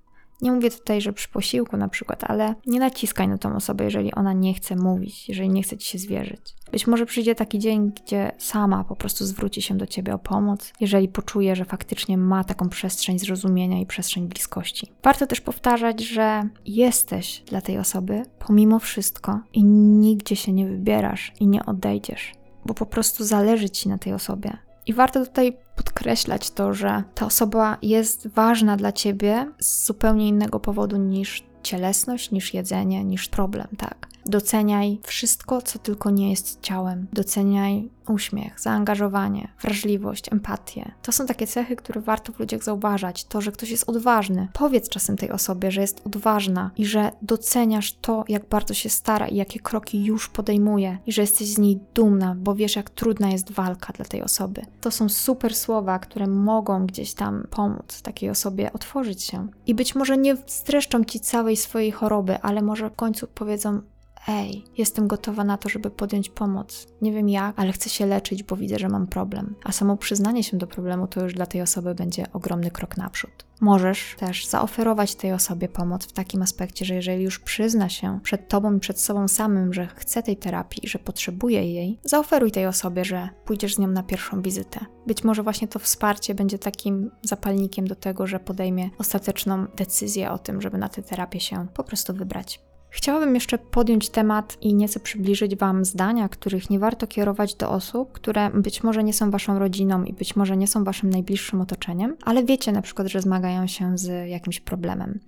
Nie 0.43 0.51
mówię 0.51 0.71
tutaj, 0.71 1.01
że 1.01 1.13
przy 1.13 1.29
posiłku 1.29 1.77
na 1.77 1.87
przykład, 1.87 2.23
ale 2.23 2.55
nie 2.65 2.79
naciskaj 2.79 3.27
na 3.27 3.37
tą 3.37 3.55
osobę, 3.55 3.83
jeżeli 3.83 4.13
ona 4.13 4.33
nie 4.33 4.53
chce 4.53 4.75
mówić, 4.75 5.29
jeżeli 5.29 5.49
nie 5.49 5.63
chce 5.63 5.77
ci 5.77 5.87
się 5.87 5.97
zwierzyć. 5.97 6.55
Być 6.71 6.87
może 6.87 7.05
przyjdzie 7.05 7.35
taki 7.35 7.59
dzień, 7.59 7.91
gdzie 7.91 8.31
sama 8.37 8.83
po 8.83 8.95
prostu 8.95 9.25
zwróci 9.25 9.61
się 9.61 9.77
do 9.77 9.87
ciebie 9.87 10.13
o 10.13 10.19
pomoc, 10.19 10.73
jeżeli 10.79 11.07
poczuje, 11.07 11.55
że 11.55 11.65
faktycznie 11.65 12.17
ma 12.17 12.43
taką 12.43 12.69
przestrzeń 12.69 13.19
zrozumienia 13.19 13.79
i 13.79 13.85
przestrzeń 13.85 14.27
bliskości. 14.27 14.87
Warto 15.03 15.27
też 15.27 15.41
powtarzać, 15.41 16.03
że 16.03 16.49
jesteś 16.65 17.43
dla 17.45 17.61
tej 17.61 17.77
osoby 17.77 18.23
pomimo 18.47 18.79
wszystko 18.79 19.39
i 19.53 19.63
nigdzie 19.63 20.35
się 20.35 20.53
nie 20.53 20.67
wybierasz 20.67 21.33
i 21.39 21.47
nie 21.47 21.65
odejdziesz, 21.65 22.31
bo 22.65 22.73
po 22.73 22.85
prostu 22.85 23.23
zależy 23.23 23.69
ci 23.69 23.89
na 23.89 23.97
tej 23.97 24.13
osobie. 24.13 24.57
I 24.85 24.93
warto 24.93 25.25
tutaj 25.25 25.57
podkreślać 25.75 26.51
to, 26.51 26.73
że 26.73 27.03
ta 27.15 27.25
osoba 27.25 27.77
jest 27.81 28.27
ważna 28.27 28.77
dla 28.77 28.91
ciebie 28.91 29.51
z 29.59 29.85
zupełnie 29.85 30.27
innego 30.27 30.59
powodu 30.59 30.97
niż 30.97 31.43
cielesność, 31.63 32.31
niż 32.31 32.53
jedzenie, 32.53 33.03
niż 33.03 33.27
problem, 33.27 33.67
tak. 33.77 34.12
Doceniaj 34.25 34.99
wszystko, 35.03 35.61
co 35.61 35.79
tylko 35.79 36.09
nie 36.09 36.29
jest 36.29 36.61
ciałem. 36.61 37.07
Doceniaj 37.13 37.89
uśmiech, 38.07 38.59
zaangażowanie, 38.59 39.47
wrażliwość, 39.61 40.33
empatię. 40.33 40.91
To 41.01 41.11
są 41.11 41.25
takie 41.25 41.47
cechy, 41.47 41.75
które 41.75 42.01
warto 42.01 42.33
w 42.33 42.39
ludziach 42.39 42.63
zauważać. 42.63 43.25
To, 43.25 43.41
że 43.41 43.51
ktoś 43.51 43.69
jest 43.69 43.89
odważny. 43.89 44.47
Powiedz 44.53 44.89
czasem 44.89 45.17
tej 45.17 45.31
osobie, 45.31 45.71
że 45.71 45.81
jest 45.81 46.01
odważna 46.05 46.71
i 46.77 46.85
że 46.85 47.11
doceniasz 47.21 47.93
to, 47.93 48.23
jak 48.27 48.49
bardzo 48.49 48.73
się 48.73 48.89
stara 48.89 49.27
i 49.27 49.35
jakie 49.35 49.59
kroki 49.59 50.03
już 50.03 50.29
podejmuje, 50.29 50.97
i 51.05 51.11
że 51.11 51.21
jesteś 51.21 51.47
z 51.47 51.57
niej 51.57 51.79
dumna, 51.93 52.35
bo 52.39 52.55
wiesz, 52.55 52.75
jak 52.75 52.89
trudna 52.89 53.29
jest 53.29 53.51
walka 53.51 53.93
dla 53.93 54.05
tej 54.05 54.21
osoby. 54.21 54.61
To 54.81 54.91
są 54.91 55.09
super 55.09 55.55
słowa, 55.55 55.99
które 55.99 56.27
mogą 56.27 56.85
gdzieś 56.85 57.13
tam 57.13 57.47
pomóc 57.49 58.01
takiej 58.01 58.29
osobie 58.29 58.73
otworzyć 58.73 59.23
się. 59.23 59.47
I 59.67 59.75
być 59.75 59.95
może 59.95 60.17
nie 60.17 60.37
streszczą 60.47 61.03
ci 61.03 61.19
całej 61.19 61.57
swojej 61.57 61.91
choroby, 61.91 62.41
ale 62.41 62.61
może 62.61 62.89
w 62.89 62.95
końcu 62.95 63.27
powiedzą: 63.27 63.81
Ej, 64.27 64.63
jestem 64.77 65.07
gotowa 65.07 65.43
na 65.43 65.57
to, 65.57 65.69
żeby 65.69 65.89
podjąć 65.89 66.29
pomoc. 66.29 66.87
Nie 67.01 67.11
wiem 67.11 67.29
jak, 67.29 67.59
ale 67.59 67.71
chcę 67.71 67.89
się 67.89 68.05
leczyć, 68.05 68.43
bo 68.43 68.55
widzę, 68.55 68.79
że 68.79 68.89
mam 68.89 69.07
problem. 69.07 69.55
A 69.63 69.71
samo 69.71 69.97
przyznanie 69.97 70.43
się 70.43 70.57
do 70.57 70.67
problemu 70.67 71.07
to 71.07 71.23
już 71.23 71.33
dla 71.33 71.45
tej 71.45 71.61
osoby 71.61 71.95
będzie 71.95 72.31
ogromny 72.33 72.71
krok 72.71 72.97
naprzód. 72.97 73.45
Możesz 73.61 74.15
też 74.19 74.45
zaoferować 74.45 75.15
tej 75.15 75.33
osobie 75.33 75.69
pomoc 75.69 76.05
w 76.05 76.11
takim 76.11 76.41
aspekcie, 76.41 76.85
że 76.85 76.95
jeżeli 76.95 77.23
już 77.23 77.39
przyzna 77.39 77.89
się 77.89 78.19
przed 78.23 78.49
tobą 78.49 78.75
i 78.75 78.79
przed 78.79 78.99
sobą 78.99 79.27
samym, 79.27 79.73
że 79.73 79.87
chce 79.87 80.23
tej 80.23 80.37
terapii, 80.37 80.89
że 80.89 80.99
potrzebuje 80.99 81.73
jej, 81.73 81.99
zaoferuj 82.03 82.51
tej 82.51 82.67
osobie, 82.67 83.05
że 83.05 83.29
pójdziesz 83.45 83.75
z 83.75 83.79
nią 83.79 83.87
na 83.87 84.03
pierwszą 84.03 84.41
wizytę. 84.41 84.79
Być 85.07 85.23
może 85.23 85.43
właśnie 85.43 85.67
to 85.67 85.79
wsparcie 85.79 86.35
będzie 86.35 86.59
takim 86.59 87.11
zapalnikiem 87.21 87.87
do 87.87 87.95
tego, 87.95 88.27
że 88.27 88.39
podejmie 88.39 88.89
ostateczną 88.97 89.65
decyzję 89.77 90.31
o 90.31 90.37
tym, 90.37 90.61
żeby 90.61 90.77
na 90.77 90.89
tę 90.89 91.03
terapię 91.03 91.39
się 91.39 91.67
po 91.73 91.83
prostu 91.83 92.13
wybrać. 92.13 92.59
Chciałabym 92.95 93.35
jeszcze 93.35 93.57
podjąć 93.57 94.09
temat 94.09 94.57
i 94.61 94.75
nieco 94.75 94.99
przybliżyć 94.99 95.55
Wam 95.55 95.85
zdania, 95.85 96.29
których 96.29 96.69
nie 96.69 96.79
warto 96.79 97.07
kierować 97.07 97.55
do 97.55 97.69
osób, 97.71 98.11
które 98.11 98.49
być 98.49 98.83
może 98.83 99.03
nie 99.03 99.13
są 99.13 99.31
Waszą 99.31 99.59
rodziną 99.59 100.03
i 100.03 100.13
być 100.13 100.35
może 100.35 100.57
nie 100.57 100.67
są 100.67 100.83
Waszym 100.83 101.09
najbliższym 101.09 101.61
otoczeniem, 101.61 102.17
ale 102.23 102.43
wiecie 102.43 102.71
na 102.71 102.81
przykład, 102.81 103.07
że 103.07 103.21
zmagają 103.21 103.67
się 103.67 103.97
z 103.97 104.29
jakimś 104.29 104.59
problemem. 104.59 105.19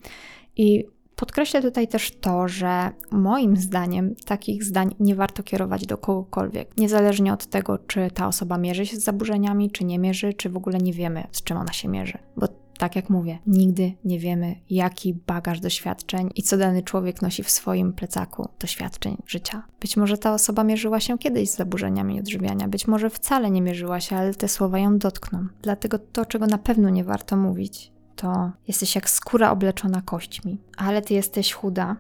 I 0.58 0.86
Podkreślę 1.16 1.62
tutaj 1.62 1.88
też 1.88 2.12
to, 2.12 2.48
że 2.48 2.90
moim 3.12 3.58
zdaniem 3.58 4.16
takich 4.26 4.64
zdań 4.64 4.96
nie 5.00 5.16
warto 5.16 5.44
kierować 5.44 5.86
do 5.86 5.98
kogokolwiek, 5.98 6.78
niezależnie 6.78 7.34
od 7.34 7.46
tego, 7.46 7.78
czy 7.78 8.12
ta 8.14 8.28
osoba 8.28 8.58
mierzy 8.58 8.86
się 8.86 8.98
z 8.98 9.04
zaburzeniami, 9.04 9.72
czy 9.72 9.86
nie 9.86 10.00
mierzy, 10.00 10.34
czy 10.34 10.50
w 10.50 10.58
ogóle 10.58 10.78
nie 10.78 10.94
wiemy, 10.94 11.28
z 11.32 11.44
czym 11.44 11.58
ona 11.58 11.74
się 11.74 11.88
mierzy. 11.88 12.18
Bo 12.38 12.48
tak 12.78 12.96
jak 12.96 13.10
mówię, 13.10 13.40
nigdy 13.48 13.94
nie 14.06 14.20
wiemy, 14.20 14.56
jaki 14.70 15.14
bagaż 15.14 15.60
doświadczeń 15.60 16.30
i 16.36 16.44
co 16.44 16.58
dany 16.58 16.84
człowiek 16.84 17.22
nosi 17.22 17.44
w 17.44 17.50
swoim 17.50 17.94
plecaku 17.94 18.50
doświadczeń 18.60 19.18
życia. 19.28 19.64
Być 19.82 19.98
może 19.98 20.18
ta 20.18 20.34
osoba 20.34 20.64
mierzyła 20.64 21.00
się 21.00 21.18
kiedyś 21.18 21.50
z 21.50 21.56
zaburzeniami 21.56 22.20
odżywiania, 22.20 22.68
być 22.68 22.88
może 22.88 23.10
wcale 23.10 23.52
nie 23.52 23.62
mierzyła 23.62 24.00
się, 24.00 24.16
ale 24.16 24.34
te 24.34 24.48
słowa 24.48 24.80
ją 24.80 24.98
dotkną. 24.98 25.48
Dlatego 25.62 26.00
to, 26.00 26.26
czego 26.26 26.48
na 26.48 26.58
pewno 26.58 26.90
nie 26.90 27.04
warto 27.04 27.38
mówić, 27.38 27.92
to 28.16 28.52
jesteś 28.68 28.96
jak 28.96 29.10
skóra 29.10 29.52
obleczona 29.52 30.02
kośćmi, 30.02 30.62
ale 30.78 31.02
ty 31.02 31.14
jesteś 31.14 31.54
chuda. 31.54 31.96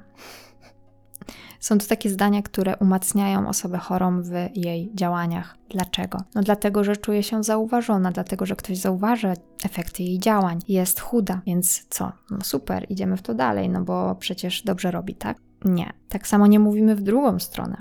Są 1.59 1.77
to 1.77 1.85
takie 1.87 2.09
zdania, 2.09 2.41
które 2.41 2.77
umacniają 2.77 3.47
osobę 3.47 3.77
chorą 3.77 4.21
w 4.21 4.31
jej 4.55 4.91
działaniach. 4.93 5.57
Dlaczego? 5.69 6.17
No 6.35 6.41
dlatego, 6.41 6.83
że 6.83 6.97
czuje 6.97 7.23
się 7.23 7.43
zauważona, 7.43 8.11
dlatego, 8.11 8.45
że 8.45 8.55
ktoś 8.55 8.77
zauważa 8.77 9.33
efekty 9.65 10.03
jej 10.03 10.19
działań. 10.19 10.59
Jest 10.67 10.99
chuda, 10.99 11.41
więc 11.45 11.85
co? 11.89 12.11
No 12.31 12.37
super, 12.43 12.85
idziemy 12.89 13.17
w 13.17 13.21
to 13.21 13.33
dalej, 13.33 13.69
no 13.69 13.81
bo 13.81 14.15
przecież 14.15 14.63
dobrze 14.63 14.91
robi, 14.91 15.15
tak? 15.15 15.37
Nie. 15.65 15.93
Tak 16.09 16.27
samo 16.27 16.47
nie 16.47 16.59
mówimy 16.59 16.95
w 16.95 17.01
drugą 17.01 17.39
stronę. 17.39 17.77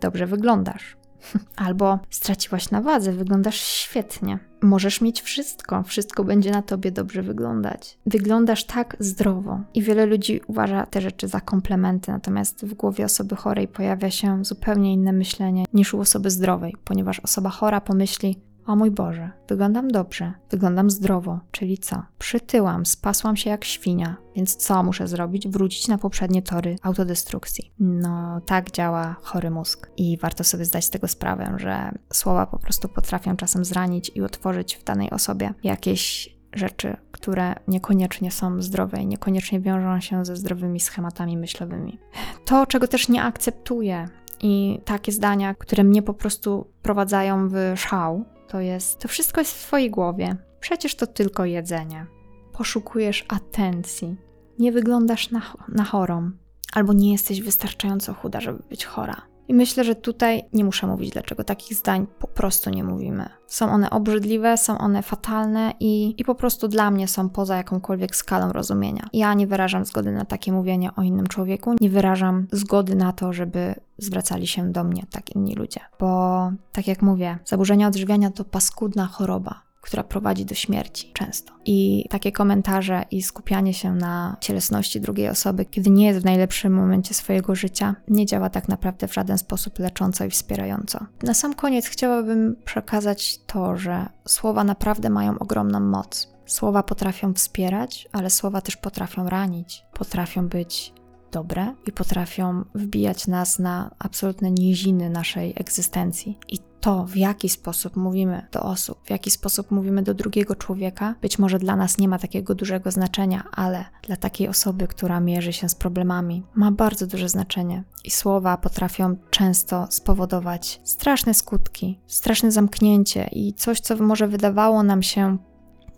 Dobrze 0.00 0.26
wyglądasz. 0.26 0.96
Albo 1.66 1.98
straciłaś 2.10 2.70
na 2.70 2.80
wadze, 2.80 3.12
wyglądasz 3.12 3.60
świetnie. 3.60 4.38
Możesz 4.62 5.00
mieć 5.00 5.22
wszystko, 5.22 5.82
wszystko 5.82 6.24
będzie 6.24 6.50
na 6.50 6.62
tobie 6.62 6.92
dobrze 6.92 7.22
wyglądać. 7.22 7.98
Wyglądasz 8.06 8.64
tak 8.64 8.96
zdrowo. 9.00 9.60
I 9.74 9.82
wiele 9.82 10.06
ludzi 10.06 10.40
uważa 10.46 10.86
te 10.86 11.00
rzeczy 11.00 11.28
za 11.28 11.40
komplementy, 11.40 12.12
natomiast 12.12 12.66
w 12.66 12.74
głowie 12.74 13.04
osoby 13.04 13.36
chorej 13.36 13.68
pojawia 13.68 14.10
się 14.10 14.44
zupełnie 14.44 14.92
inne 14.92 15.12
myślenie 15.12 15.64
niż 15.72 15.94
u 15.94 16.00
osoby 16.00 16.30
zdrowej, 16.30 16.74
ponieważ 16.84 17.20
osoba 17.20 17.50
chora 17.50 17.80
pomyśli: 17.80 18.45
o 18.66 18.76
mój 18.76 18.90
Boże, 18.90 19.30
wyglądam 19.48 19.90
dobrze, 19.90 20.32
wyglądam 20.50 20.90
zdrowo, 20.90 21.40
czyli 21.50 21.78
co? 21.78 22.02
Przytyłam, 22.18 22.86
spasłam 22.86 23.36
się 23.36 23.50
jak 23.50 23.64
świnia, 23.64 24.16
więc 24.36 24.56
co 24.56 24.82
muszę 24.82 25.08
zrobić? 25.08 25.48
Wrócić 25.48 25.88
na 25.88 25.98
poprzednie 25.98 26.42
tory 26.42 26.76
autodestrukcji. 26.82 27.72
No, 27.78 28.40
tak 28.40 28.70
działa 28.70 29.16
chory 29.22 29.50
mózg 29.50 29.90
i 29.96 30.18
warto 30.18 30.44
sobie 30.44 30.64
zdać 30.64 30.84
z 30.84 30.90
tego 30.90 31.08
sprawę, 31.08 31.54
że 31.56 31.92
słowa 32.12 32.46
po 32.46 32.58
prostu 32.58 32.88
potrafią 32.88 33.36
czasem 33.36 33.64
zranić 33.64 34.12
i 34.14 34.22
otworzyć 34.22 34.76
w 34.76 34.84
danej 34.84 35.10
osobie 35.10 35.54
jakieś 35.62 36.36
rzeczy, 36.52 36.96
które 37.12 37.54
niekoniecznie 37.68 38.30
są 38.30 38.62
zdrowe 38.62 39.02
i 39.02 39.06
niekoniecznie 39.06 39.60
wiążą 39.60 40.00
się 40.00 40.24
ze 40.24 40.36
zdrowymi 40.36 40.80
schematami 40.80 41.36
myślowymi. 41.36 41.98
To, 42.44 42.66
czego 42.66 42.88
też 42.88 43.08
nie 43.08 43.22
akceptuję, 43.22 44.08
i 44.40 44.80
takie 44.84 45.12
zdania, 45.12 45.54
które 45.54 45.84
mnie 45.84 46.02
po 46.02 46.14
prostu 46.14 46.66
prowadzają 46.82 47.48
w 47.48 47.54
szał, 47.76 48.24
to 48.48 48.60
jest, 48.60 48.98
to 48.98 49.08
wszystko 49.08 49.40
jest 49.40 49.52
w 49.52 49.66
Twojej 49.66 49.90
głowie. 49.90 50.36
Przecież 50.60 50.94
to 50.94 51.06
tylko 51.06 51.44
jedzenie. 51.44 52.06
Poszukujesz 52.52 53.24
atencji. 53.28 54.16
Nie 54.58 54.72
wyglądasz 54.72 55.30
na, 55.30 55.42
na 55.68 55.84
chorą, 55.84 56.30
albo 56.72 56.92
nie 56.92 57.12
jesteś 57.12 57.42
wystarczająco 57.42 58.14
chuda, 58.14 58.40
żeby 58.40 58.62
być 58.70 58.84
chora. 58.84 59.22
I 59.48 59.54
myślę, 59.54 59.84
że 59.84 59.94
tutaj 59.94 60.42
nie 60.52 60.64
muszę 60.64 60.86
mówić, 60.86 61.10
dlaczego 61.10 61.44
takich 61.44 61.76
zdań 61.76 62.06
po 62.18 62.26
prostu 62.26 62.70
nie 62.70 62.84
mówimy. 62.84 63.28
Są 63.46 63.70
one 63.70 63.90
obrzydliwe, 63.90 64.56
są 64.56 64.78
one 64.78 65.02
fatalne 65.02 65.72
i, 65.80 66.14
i 66.18 66.24
po 66.24 66.34
prostu 66.34 66.68
dla 66.68 66.90
mnie 66.90 67.08
są 67.08 67.28
poza 67.28 67.56
jakąkolwiek 67.56 68.16
skalą 68.16 68.52
rozumienia. 68.52 69.08
Ja 69.12 69.34
nie 69.34 69.46
wyrażam 69.46 69.84
zgody 69.84 70.12
na 70.12 70.24
takie 70.24 70.52
mówienie 70.52 70.90
o 70.96 71.02
innym 71.02 71.26
człowieku, 71.26 71.74
nie 71.80 71.90
wyrażam 71.90 72.46
zgody 72.52 72.94
na 72.94 73.12
to, 73.12 73.32
żeby 73.32 73.74
zwracali 73.98 74.46
się 74.46 74.72
do 74.72 74.84
mnie 74.84 75.02
tak 75.10 75.30
inni 75.30 75.54
ludzie. 75.54 75.80
Bo 76.00 76.50
tak 76.72 76.86
jak 76.86 77.02
mówię, 77.02 77.38
zaburzenia 77.44 77.88
odżywiania 77.88 78.30
to 78.30 78.44
paskudna 78.44 79.06
choroba 79.06 79.65
która 79.86 80.04
prowadzi 80.04 80.44
do 80.44 80.54
śmierci 80.54 81.10
często. 81.12 81.52
I 81.64 82.06
takie 82.10 82.32
komentarze 82.32 83.04
i 83.10 83.22
skupianie 83.22 83.74
się 83.74 83.94
na 83.94 84.36
cielesności 84.40 85.00
drugiej 85.00 85.28
osoby, 85.28 85.64
kiedy 85.64 85.90
nie 85.90 86.06
jest 86.06 86.20
w 86.20 86.24
najlepszym 86.24 86.74
momencie 86.74 87.14
swojego 87.14 87.54
życia, 87.54 87.94
nie 88.08 88.26
działa 88.26 88.50
tak 88.50 88.68
naprawdę 88.68 89.08
w 89.08 89.14
żaden 89.14 89.38
sposób 89.38 89.78
lecząco 89.78 90.24
i 90.24 90.30
wspierająco. 90.30 91.06
Na 91.22 91.34
sam 91.34 91.54
koniec 91.54 91.86
chciałabym 91.86 92.56
przekazać 92.64 93.38
to, 93.46 93.76
że 93.76 94.06
słowa 94.28 94.64
naprawdę 94.64 95.10
mają 95.10 95.38
ogromną 95.38 95.80
moc. 95.80 96.28
Słowa 96.46 96.82
potrafią 96.82 97.34
wspierać, 97.34 98.08
ale 98.12 98.30
słowa 98.30 98.60
też 98.60 98.76
potrafią 98.76 99.28
ranić, 99.28 99.84
potrafią 99.92 100.48
być 100.48 100.92
dobre 101.32 101.74
i 101.86 101.92
potrafią 101.92 102.64
wbijać 102.74 103.26
nas 103.26 103.58
na 103.58 103.90
absolutne 103.98 104.50
niziny 104.50 105.10
naszej 105.10 105.52
egzystencji. 105.56 106.38
I 106.48 106.58
to, 106.80 107.04
w 107.06 107.16
jaki 107.16 107.48
sposób 107.48 107.96
mówimy 107.96 108.46
do 108.52 108.62
osób, 108.62 108.98
w 109.04 109.10
jaki 109.10 109.30
sposób 109.30 109.70
mówimy 109.70 110.02
do 110.02 110.14
drugiego 110.14 110.56
człowieka, 110.56 111.14
być 111.22 111.38
może 111.38 111.58
dla 111.58 111.76
nas 111.76 111.98
nie 111.98 112.08
ma 112.08 112.18
takiego 112.18 112.54
dużego 112.54 112.90
znaczenia, 112.90 113.44
ale 113.52 113.84
dla 114.02 114.16
takiej 114.16 114.48
osoby, 114.48 114.88
która 114.88 115.20
mierzy 115.20 115.52
się 115.52 115.68
z 115.68 115.74
problemami, 115.74 116.42
ma 116.54 116.70
bardzo 116.72 117.06
duże 117.06 117.28
znaczenie. 117.28 117.84
I 118.04 118.10
słowa 118.10 118.56
potrafią 118.56 119.16
często 119.30 119.86
spowodować 119.90 120.80
straszne 120.84 121.34
skutki, 121.34 122.00
straszne 122.06 122.52
zamknięcie 122.52 123.28
i 123.32 123.54
coś, 123.54 123.80
co 123.80 123.96
może 123.96 124.28
wydawało 124.28 124.82
nam 124.82 125.02
się 125.02 125.38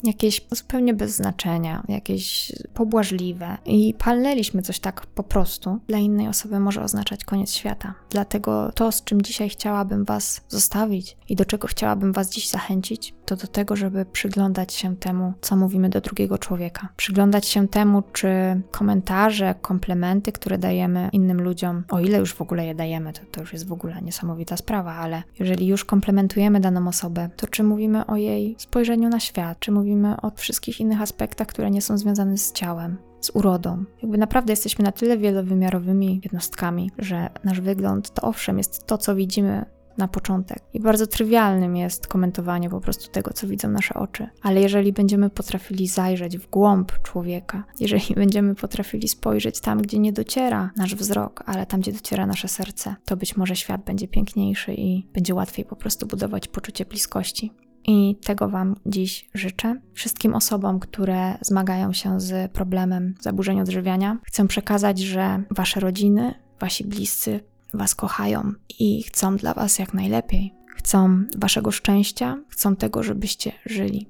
jakieś 0.04 0.40
zupełnie 0.50 0.94
bez 0.94 1.16
znaczenia, 1.16 1.82
jakieś 1.88 2.52
pobłażliwe 2.74 3.56
i 3.66 3.94
palnęliśmy 3.98 4.62
coś 4.62 4.80
tak 4.80 5.06
po 5.06 5.22
prostu, 5.22 5.78
dla 5.88 5.98
innej 5.98 6.28
osoby 6.28 6.60
może 6.60 6.82
oznaczać 6.82 7.24
koniec 7.24 7.52
świata. 7.52 7.94
Dlatego 8.10 8.72
to, 8.74 8.92
z 8.92 9.04
czym 9.04 9.22
dzisiaj 9.22 9.48
chciałabym 9.48 10.04
Was 10.04 10.40
zostawić 10.48 11.16
i 11.28 11.36
do 11.36 11.44
czego 11.44 11.68
chciałabym 11.68 12.12
Was 12.12 12.30
dziś 12.30 12.48
zachęcić, 12.48 13.14
to 13.24 13.36
do 13.36 13.46
tego, 13.46 13.76
żeby 13.76 14.04
przyglądać 14.04 14.72
się 14.72 14.96
temu, 14.96 15.32
co 15.40 15.56
mówimy 15.56 15.88
do 15.88 16.00
drugiego 16.00 16.38
człowieka. 16.38 16.88
Przyglądać 16.96 17.46
się 17.46 17.68
temu, 17.68 18.02
czy 18.12 18.28
komentarze, 18.70 19.54
komplementy, 19.62 20.32
które 20.32 20.58
dajemy 20.58 21.08
innym 21.12 21.42
ludziom, 21.42 21.84
o 21.88 22.00
ile 22.00 22.18
już 22.18 22.34
w 22.34 22.42
ogóle 22.42 22.66
je 22.66 22.74
dajemy, 22.74 23.12
to, 23.12 23.20
to 23.30 23.40
już 23.40 23.52
jest 23.52 23.66
w 23.66 23.72
ogóle 23.72 24.02
niesamowita 24.02 24.56
sprawa, 24.56 24.94
ale 24.94 25.22
jeżeli 25.38 25.66
już 25.66 25.84
komplementujemy 25.84 26.60
daną 26.60 26.88
osobę, 26.88 27.28
to 27.36 27.46
czy 27.46 27.62
mówimy 27.62 28.06
o 28.06 28.16
jej 28.16 28.56
spojrzeniu 28.58 29.08
na 29.08 29.20
świat, 29.20 29.58
czy 29.60 29.72
mówimy 29.72 29.87
o 30.22 30.30
wszystkich 30.30 30.80
innych 30.80 31.02
aspektach, 31.02 31.46
które 31.46 31.70
nie 31.70 31.82
są 31.82 31.98
związane 31.98 32.38
z 32.38 32.52
ciałem, 32.52 32.96
z 33.20 33.30
urodą. 33.30 33.84
Jakby 34.02 34.18
naprawdę 34.18 34.52
jesteśmy 34.52 34.84
na 34.84 34.92
tyle 34.92 35.18
wielowymiarowymi 35.18 36.20
jednostkami, 36.24 36.90
że 36.98 37.30
nasz 37.44 37.60
wygląd 37.60 38.10
to 38.10 38.22
owszem 38.22 38.58
jest 38.58 38.86
to, 38.86 38.98
co 38.98 39.14
widzimy 39.14 39.64
na 39.98 40.08
początek. 40.08 40.58
I 40.74 40.80
bardzo 40.80 41.06
trywialnym 41.06 41.76
jest 41.76 42.06
komentowanie 42.06 42.70
po 42.70 42.80
prostu 42.80 43.10
tego, 43.10 43.32
co 43.32 43.46
widzą 43.46 43.68
nasze 43.68 43.94
oczy. 43.94 44.28
Ale 44.42 44.60
jeżeli 44.60 44.92
będziemy 44.92 45.30
potrafili 45.30 45.86
zajrzeć 45.86 46.38
w 46.38 46.50
głąb 46.50 46.92
człowieka, 47.02 47.64
jeżeli 47.80 48.14
będziemy 48.24 48.54
potrafili 48.54 49.08
spojrzeć 49.08 49.60
tam, 49.60 49.82
gdzie 49.82 49.98
nie 49.98 50.12
dociera 50.12 50.70
nasz 50.76 50.94
wzrok, 50.94 51.42
ale 51.46 51.66
tam, 51.66 51.80
gdzie 51.80 51.92
dociera 51.92 52.26
nasze 52.26 52.48
serce, 52.48 52.96
to 53.04 53.16
być 53.16 53.36
może 53.36 53.56
świat 53.56 53.84
będzie 53.84 54.08
piękniejszy 54.08 54.74
i 54.74 55.06
będzie 55.14 55.34
łatwiej 55.34 55.64
po 55.64 55.76
prostu 55.76 56.06
budować 56.06 56.48
poczucie 56.48 56.84
bliskości. 56.84 57.52
I 57.88 58.16
tego 58.24 58.48
Wam 58.48 58.76
dziś 58.86 59.28
życzę. 59.34 59.80
Wszystkim 59.94 60.34
osobom, 60.34 60.80
które 60.80 61.38
zmagają 61.40 61.92
się 61.92 62.20
z 62.20 62.52
problemem 62.52 63.14
zaburzeń 63.20 63.60
odżywiania, 63.60 64.18
chcę 64.24 64.48
przekazać, 64.48 64.98
że 64.98 65.42
Wasze 65.50 65.80
rodziny, 65.80 66.34
Wasi 66.60 66.84
bliscy 66.84 67.40
Was 67.74 67.94
kochają 67.94 68.52
i 68.78 69.02
chcą 69.02 69.36
dla 69.36 69.54
Was 69.54 69.78
jak 69.78 69.94
najlepiej. 69.94 70.54
Chcą 70.76 71.24
Waszego 71.38 71.70
szczęścia, 71.70 72.38
chcą 72.48 72.76
tego, 72.76 73.02
żebyście 73.02 73.52
żyli. 73.66 74.08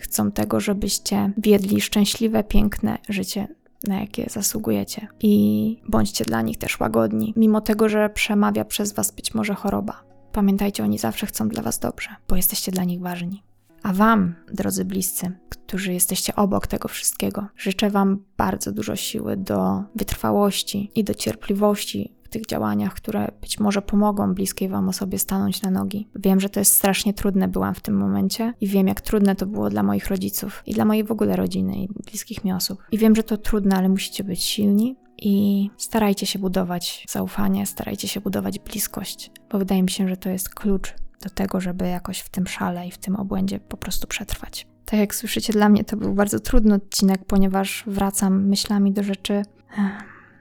Chcą 0.00 0.32
tego, 0.32 0.60
żebyście 0.60 1.32
wiedli 1.38 1.80
szczęśliwe, 1.80 2.44
piękne 2.44 2.98
życie, 3.08 3.48
na 3.88 4.00
jakie 4.00 4.26
zasługujecie. 4.30 5.08
I 5.20 5.76
bądźcie 5.88 6.24
dla 6.24 6.42
nich 6.42 6.58
też 6.58 6.80
łagodni, 6.80 7.34
mimo 7.36 7.60
tego, 7.60 7.88
że 7.88 8.10
przemawia 8.10 8.64
przez 8.64 8.92
Was 8.92 9.10
być 9.10 9.34
może 9.34 9.54
choroba. 9.54 10.09
Pamiętajcie, 10.32 10.84
oni 10.84 10.98
zawsze 10.98 11.26
chcą 11.26 11.48
dla 11.48 11.62
Was 11.62 11.78
dobrze, 11.78 12.08
bo 12.28 12.36
jesteście 12.36 12.72
dla 12.72 12.84
nich 12.84 13.00
ważni. 13.00 13.42
A 13.82 13.92
Wam, 13.92 14.34
drodzy 14.52 14.84
bliscy, 14.84 15.32
którzy 15.48 15.92
jesteście 15.92 16.36
obok 16.36 16.66
tego 16.66 16.88
wszystkiego, 16.88 17.46
życzę 17.56 17.90
Wam 17.90 18.24
bardzo 18.36 18.72
dużo 18.72 18.96
siły 18.96 19.36
do 19.36 19.82
wytrwałości 19.94 20.90
i 20.94 21.04
do 21.04 21.14
cierpliwości 21.14 22.14
tych 22.30 22.46
działaniach, 22.46 22.94
które 22.94 23.32
być 23.40 23.60
może 23.60 23.82
pomogą 23.82 24.34
bliskiej 24.34 24.68
Wam 24.68 24.88
osobie 24.88 25.18
stanąć 25.18 25.62
na 25.62 25.70
nogi. 25.70 26.08
Wiem, 26.14 26.40
że 26.40 26.48
to 26.48 26.60
jest 26.60 26.76
strasznie 26.76 27.14
trudne, 27.14 27.48
byłam 27.48 27.74
w 27.74 27.80
tym 27.80 27.96
momencie 27.96 28.54
i 28.60 28.66
wiem, 28.66 28.88
jak 28.88 29.00
trudne 29.00 29.36
to 29.36 29.46
było 29.46 29.70
dla 29.70 29.82
moich 29.82 30.06
rodziców 30.06 30.62
i 30.66 30.74
dla 30.74 30.84
mojej 30.84 31.04
w 31.04 31.12
ogóle 31.12 31.36
rodziny 31.36 31.76
i 31.76 31.88
bliskich 32.06 32.44
mi 32.44 32.52
osób. 32.52 32.82
I 32.92 32.98
wiem, 32.98 33.16
że 33.16 33.22
to 33.22 33.36
trudne, 33.36 33.76
ale 33.76 33.88
musicie 33.88 34.24
być 34.24 34.42
silni 34.42 34.96
i 35.20 35.70
starajcie 35.76 36.26
się 36.26 36.38
budować 36.38 37.06
zaufanie, 37.08 37.66
starajcie 37.66 38.08
się 38.08 38.20
budować 38.20 38.58
bliskość, 38.58 39.30
bo 39.50 39.58
wydaje 39.58 39.82
mi 39.82 39.90
się, 39.90 40.08
że 40.08 40.16
to 40.16 40.30
jest 40.30 40.54
klucz 40.54 40.94
do 41.22 41.30
tego, 41.30 41.60
żeby 41.60 41.88
jakoś 41.88 42.18
w 42.18 42.28
tym 42.28 42.46
szale 42.46 42.86
i 42.86 42.90
w 42.90 42.98
tym 42.98 43.16
obłędzie 43.16 43.60
po 43.60 43.76
prostu 43.76 44.06
przetrwać. 44.06 44.66
Tak 44.84 45.00
jak 45.00 45.14
słyszycie, 45.14 45.52
dla 45.52 45.68
mnie 45.68 45.84
to 45.84 45.96
był 45.96 46.14
bardzo 46.14 46.40
trudny 46.40 46.74
odcinek, 46.74 47.24
ponieważ 47.24 47.84
wracam 47.86 48.46
myślami 48.46 48.92
do 48.92 49.02
rzeczy 49.02 49.42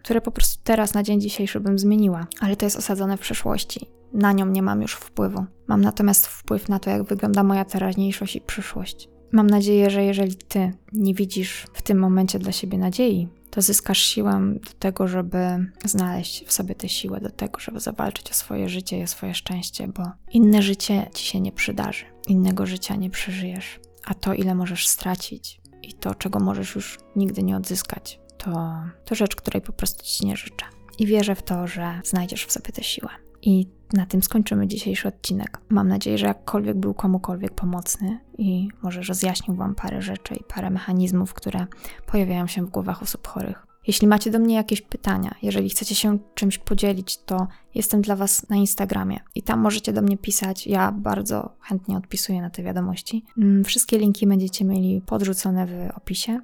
które 0.04 0.22
po 0.22 0.32
prostu 0.32 0.62
teraz 0.63 0.94
na 0.94 1.04
dzień 1.04 1.22
dzisiejszy 1.22 1.60
bym 1.60 1.80
zmieniła, 1.80 2.28
ale 2.39 2.56
to 2.56 2.65
jest 2.65 2.78
osadzone 2.78 3.18
w 3.18 3.20
przeszłości. 3.20 3.86
Na 4.13 4.34
nią 4.34 4.46
nie 4.46 4.62
mam 4.62 4.82
już 4.82 4.94
wpływu. 4.94 5.46
Mam 5.68 5.82
natomiast 5.82 6.28
wpływ 6.28 6.70
na 6.70 6.80
to, 6.80 6.89
jak 6.89 7.04
wygląda 7.04 7.44
moja 7.44 7.65
teraźniejszość 7.65 8.36
i 8.36 8.42
przyszłość. 8.42 9.10
Mam 9.32 9.48
nadzieję, 9.48 9.89
że 9.89 10.04
jeżeli 10.04 10.36
ty 10.36 10.72
nie 10.94 11.13
widzisz 11.13 11.68
w 11.74 11.82
tym 11.82 12.00
momencie 12.00 12.39
dla 12.39 12.52
siebie 12.52 12.78
nadziei, 12.78 13.28
to 13.52 13.62
zyskasz 13.62 14.00
siłę 14.00 14.42
do 14.54 14.72
tego, 14.80 15.08
żeby 15.08 15.40
znaleźć 15.86 16.46
w 16.46 16.54
sobie 16.54 16.76
tę 16.76 16.90
siłę 16.90 17.20
do 17.20 17.30
tego, 17.30 17.60
żeby 17.60 17.80
zawalczyć 17.80 18.32
o 18.32 18.34
swoje 18.34 18.70
życie 18.70 19.00
i 19.00 19.04
o 19.04 19.08
swoje 19.08 19.34
szczęście, 19.34 19.88
bo 19.88 20.04
inne 20.32 20.62
życie 20.62 21.10
ci 21.14 21.26
się 21.26 21.42
nie 21.42 21.52
przydarzy, 21.52 22.06
innego 22.28 22.66
życia 22.66 22.96
nie 22.96 23.10
przeżyjesz, 23.10 23.80
a 24.06 24.14
to, 24.14 24.34
ile 24.34 24.56
możesz 24.56 24.88
stracić, 24.88 25.62
i 25.84 25.94
to, 25.94 26.16
czego 26.16 26.40
możesz 26.40 26.76
już 26.76 26.98
nigdy 27.16 27.44
nie 27.44 27.58
odzyskać, 27.58 28.20
to, 28.38 28.76
to 29.06 29.16
rzecz, 29.16 29.36
której 29.36 29.62
po 29.62 29.74
prostu 29.74 30.04
ci 30.04 30.26
nie 30.26 30.38
życzę. 30.38 30.66
I 31.00 31.06
wierzę 31.06 31.36
w 31.36 31.44
to, 31.44 31.68
że 31.68 32.02
znajdziesz 32.04 32.46
w 32.46 32.52
sobie 32.52 32.72
tę 32.72 32.84
siłę. 32.84 33.10
I 33.41 33.67
na 33.93 34.06
tym 34.06 34.23
skończymy 34.23 34.67
dzisiejszy 34.67 35.08
odcinek. 35.08 35.62
Mam 35.69 35.88
nadzieję, 35.88 36.17
że 36.17 36.25
jakkolwiek 36.25 36.78
był 36.78 36.93
komukolwiek 36.93 37.52
pomocny 37.52 38.19
i 38.38 38.67
może 38.82 39.02
rozjaśnił 39.02 39.58
Wam 39.58 39.75
parę 39.75 40.02
rzeczy 40.02 40.36
i 40.36 40.43
parę 40.43 40.69
mechanizmów, 40.69 41.34
które 41.34 41.65
pojawiają 42.06 42.47
się 42.47 42.65
w 42.65 42.69
głowach 42.69 43.04
osób 43.04 43.28
chorych. 43.28 43.69
Jeśli 43.88 44.08
macie 44.08 44.32
do 44.32 44.39
mnie 44.39 44.56
jakieś 44.56 44.82
pytania, 44.82 45.36
jeżeli 45.41 45.69
chcecie 45.69 45.95
się 45.95 46.19
czymś 46.36 46.58
podzielić, 46.58 47.17
to 47.17 47.47
jestem 47.75 48.02
dla 48.02 48.15
Was 48.15 48.49
na 48.49 48.56
Instagramie 48.56 49.19
i 49.36 49.43
tam 49.43 49.60
możecie 49.60 49.93
do 49.93 50.02
mnie 50.02 50.17
pisać. 50.17 50.67
Ja 50.67 50.91
bardzo 50.91 51.56
chętnie 51.62 51.97
odpisuję 51.97 52.41
na 52.41 52.49
te 52.49 52.63
wiadomości. 52.63 53.25
Mm, 53.38 53.63
wszystkie 53.63 53.97
linki 53.97 54.28
będziecie 54.28 54.65
mieli 54.65 55.02
podrzucone 55.02 55.67
w 55.67 55.97
opisie. 55.97 56.39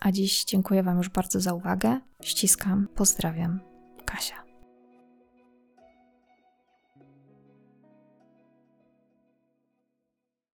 A 0.00 0.12
dziś 0.12 0.44
dziękuję 0.44 0.82
Wam 0.82 0.98
już 0.98 1.08
bardzo 1.08 1.40
za 1.40 1.54
uwagę. 1.54 2.00
Ściskam, 2.22 2.88
pozdrawiam. 2.94 3.60
Kasia. 4.04 4.49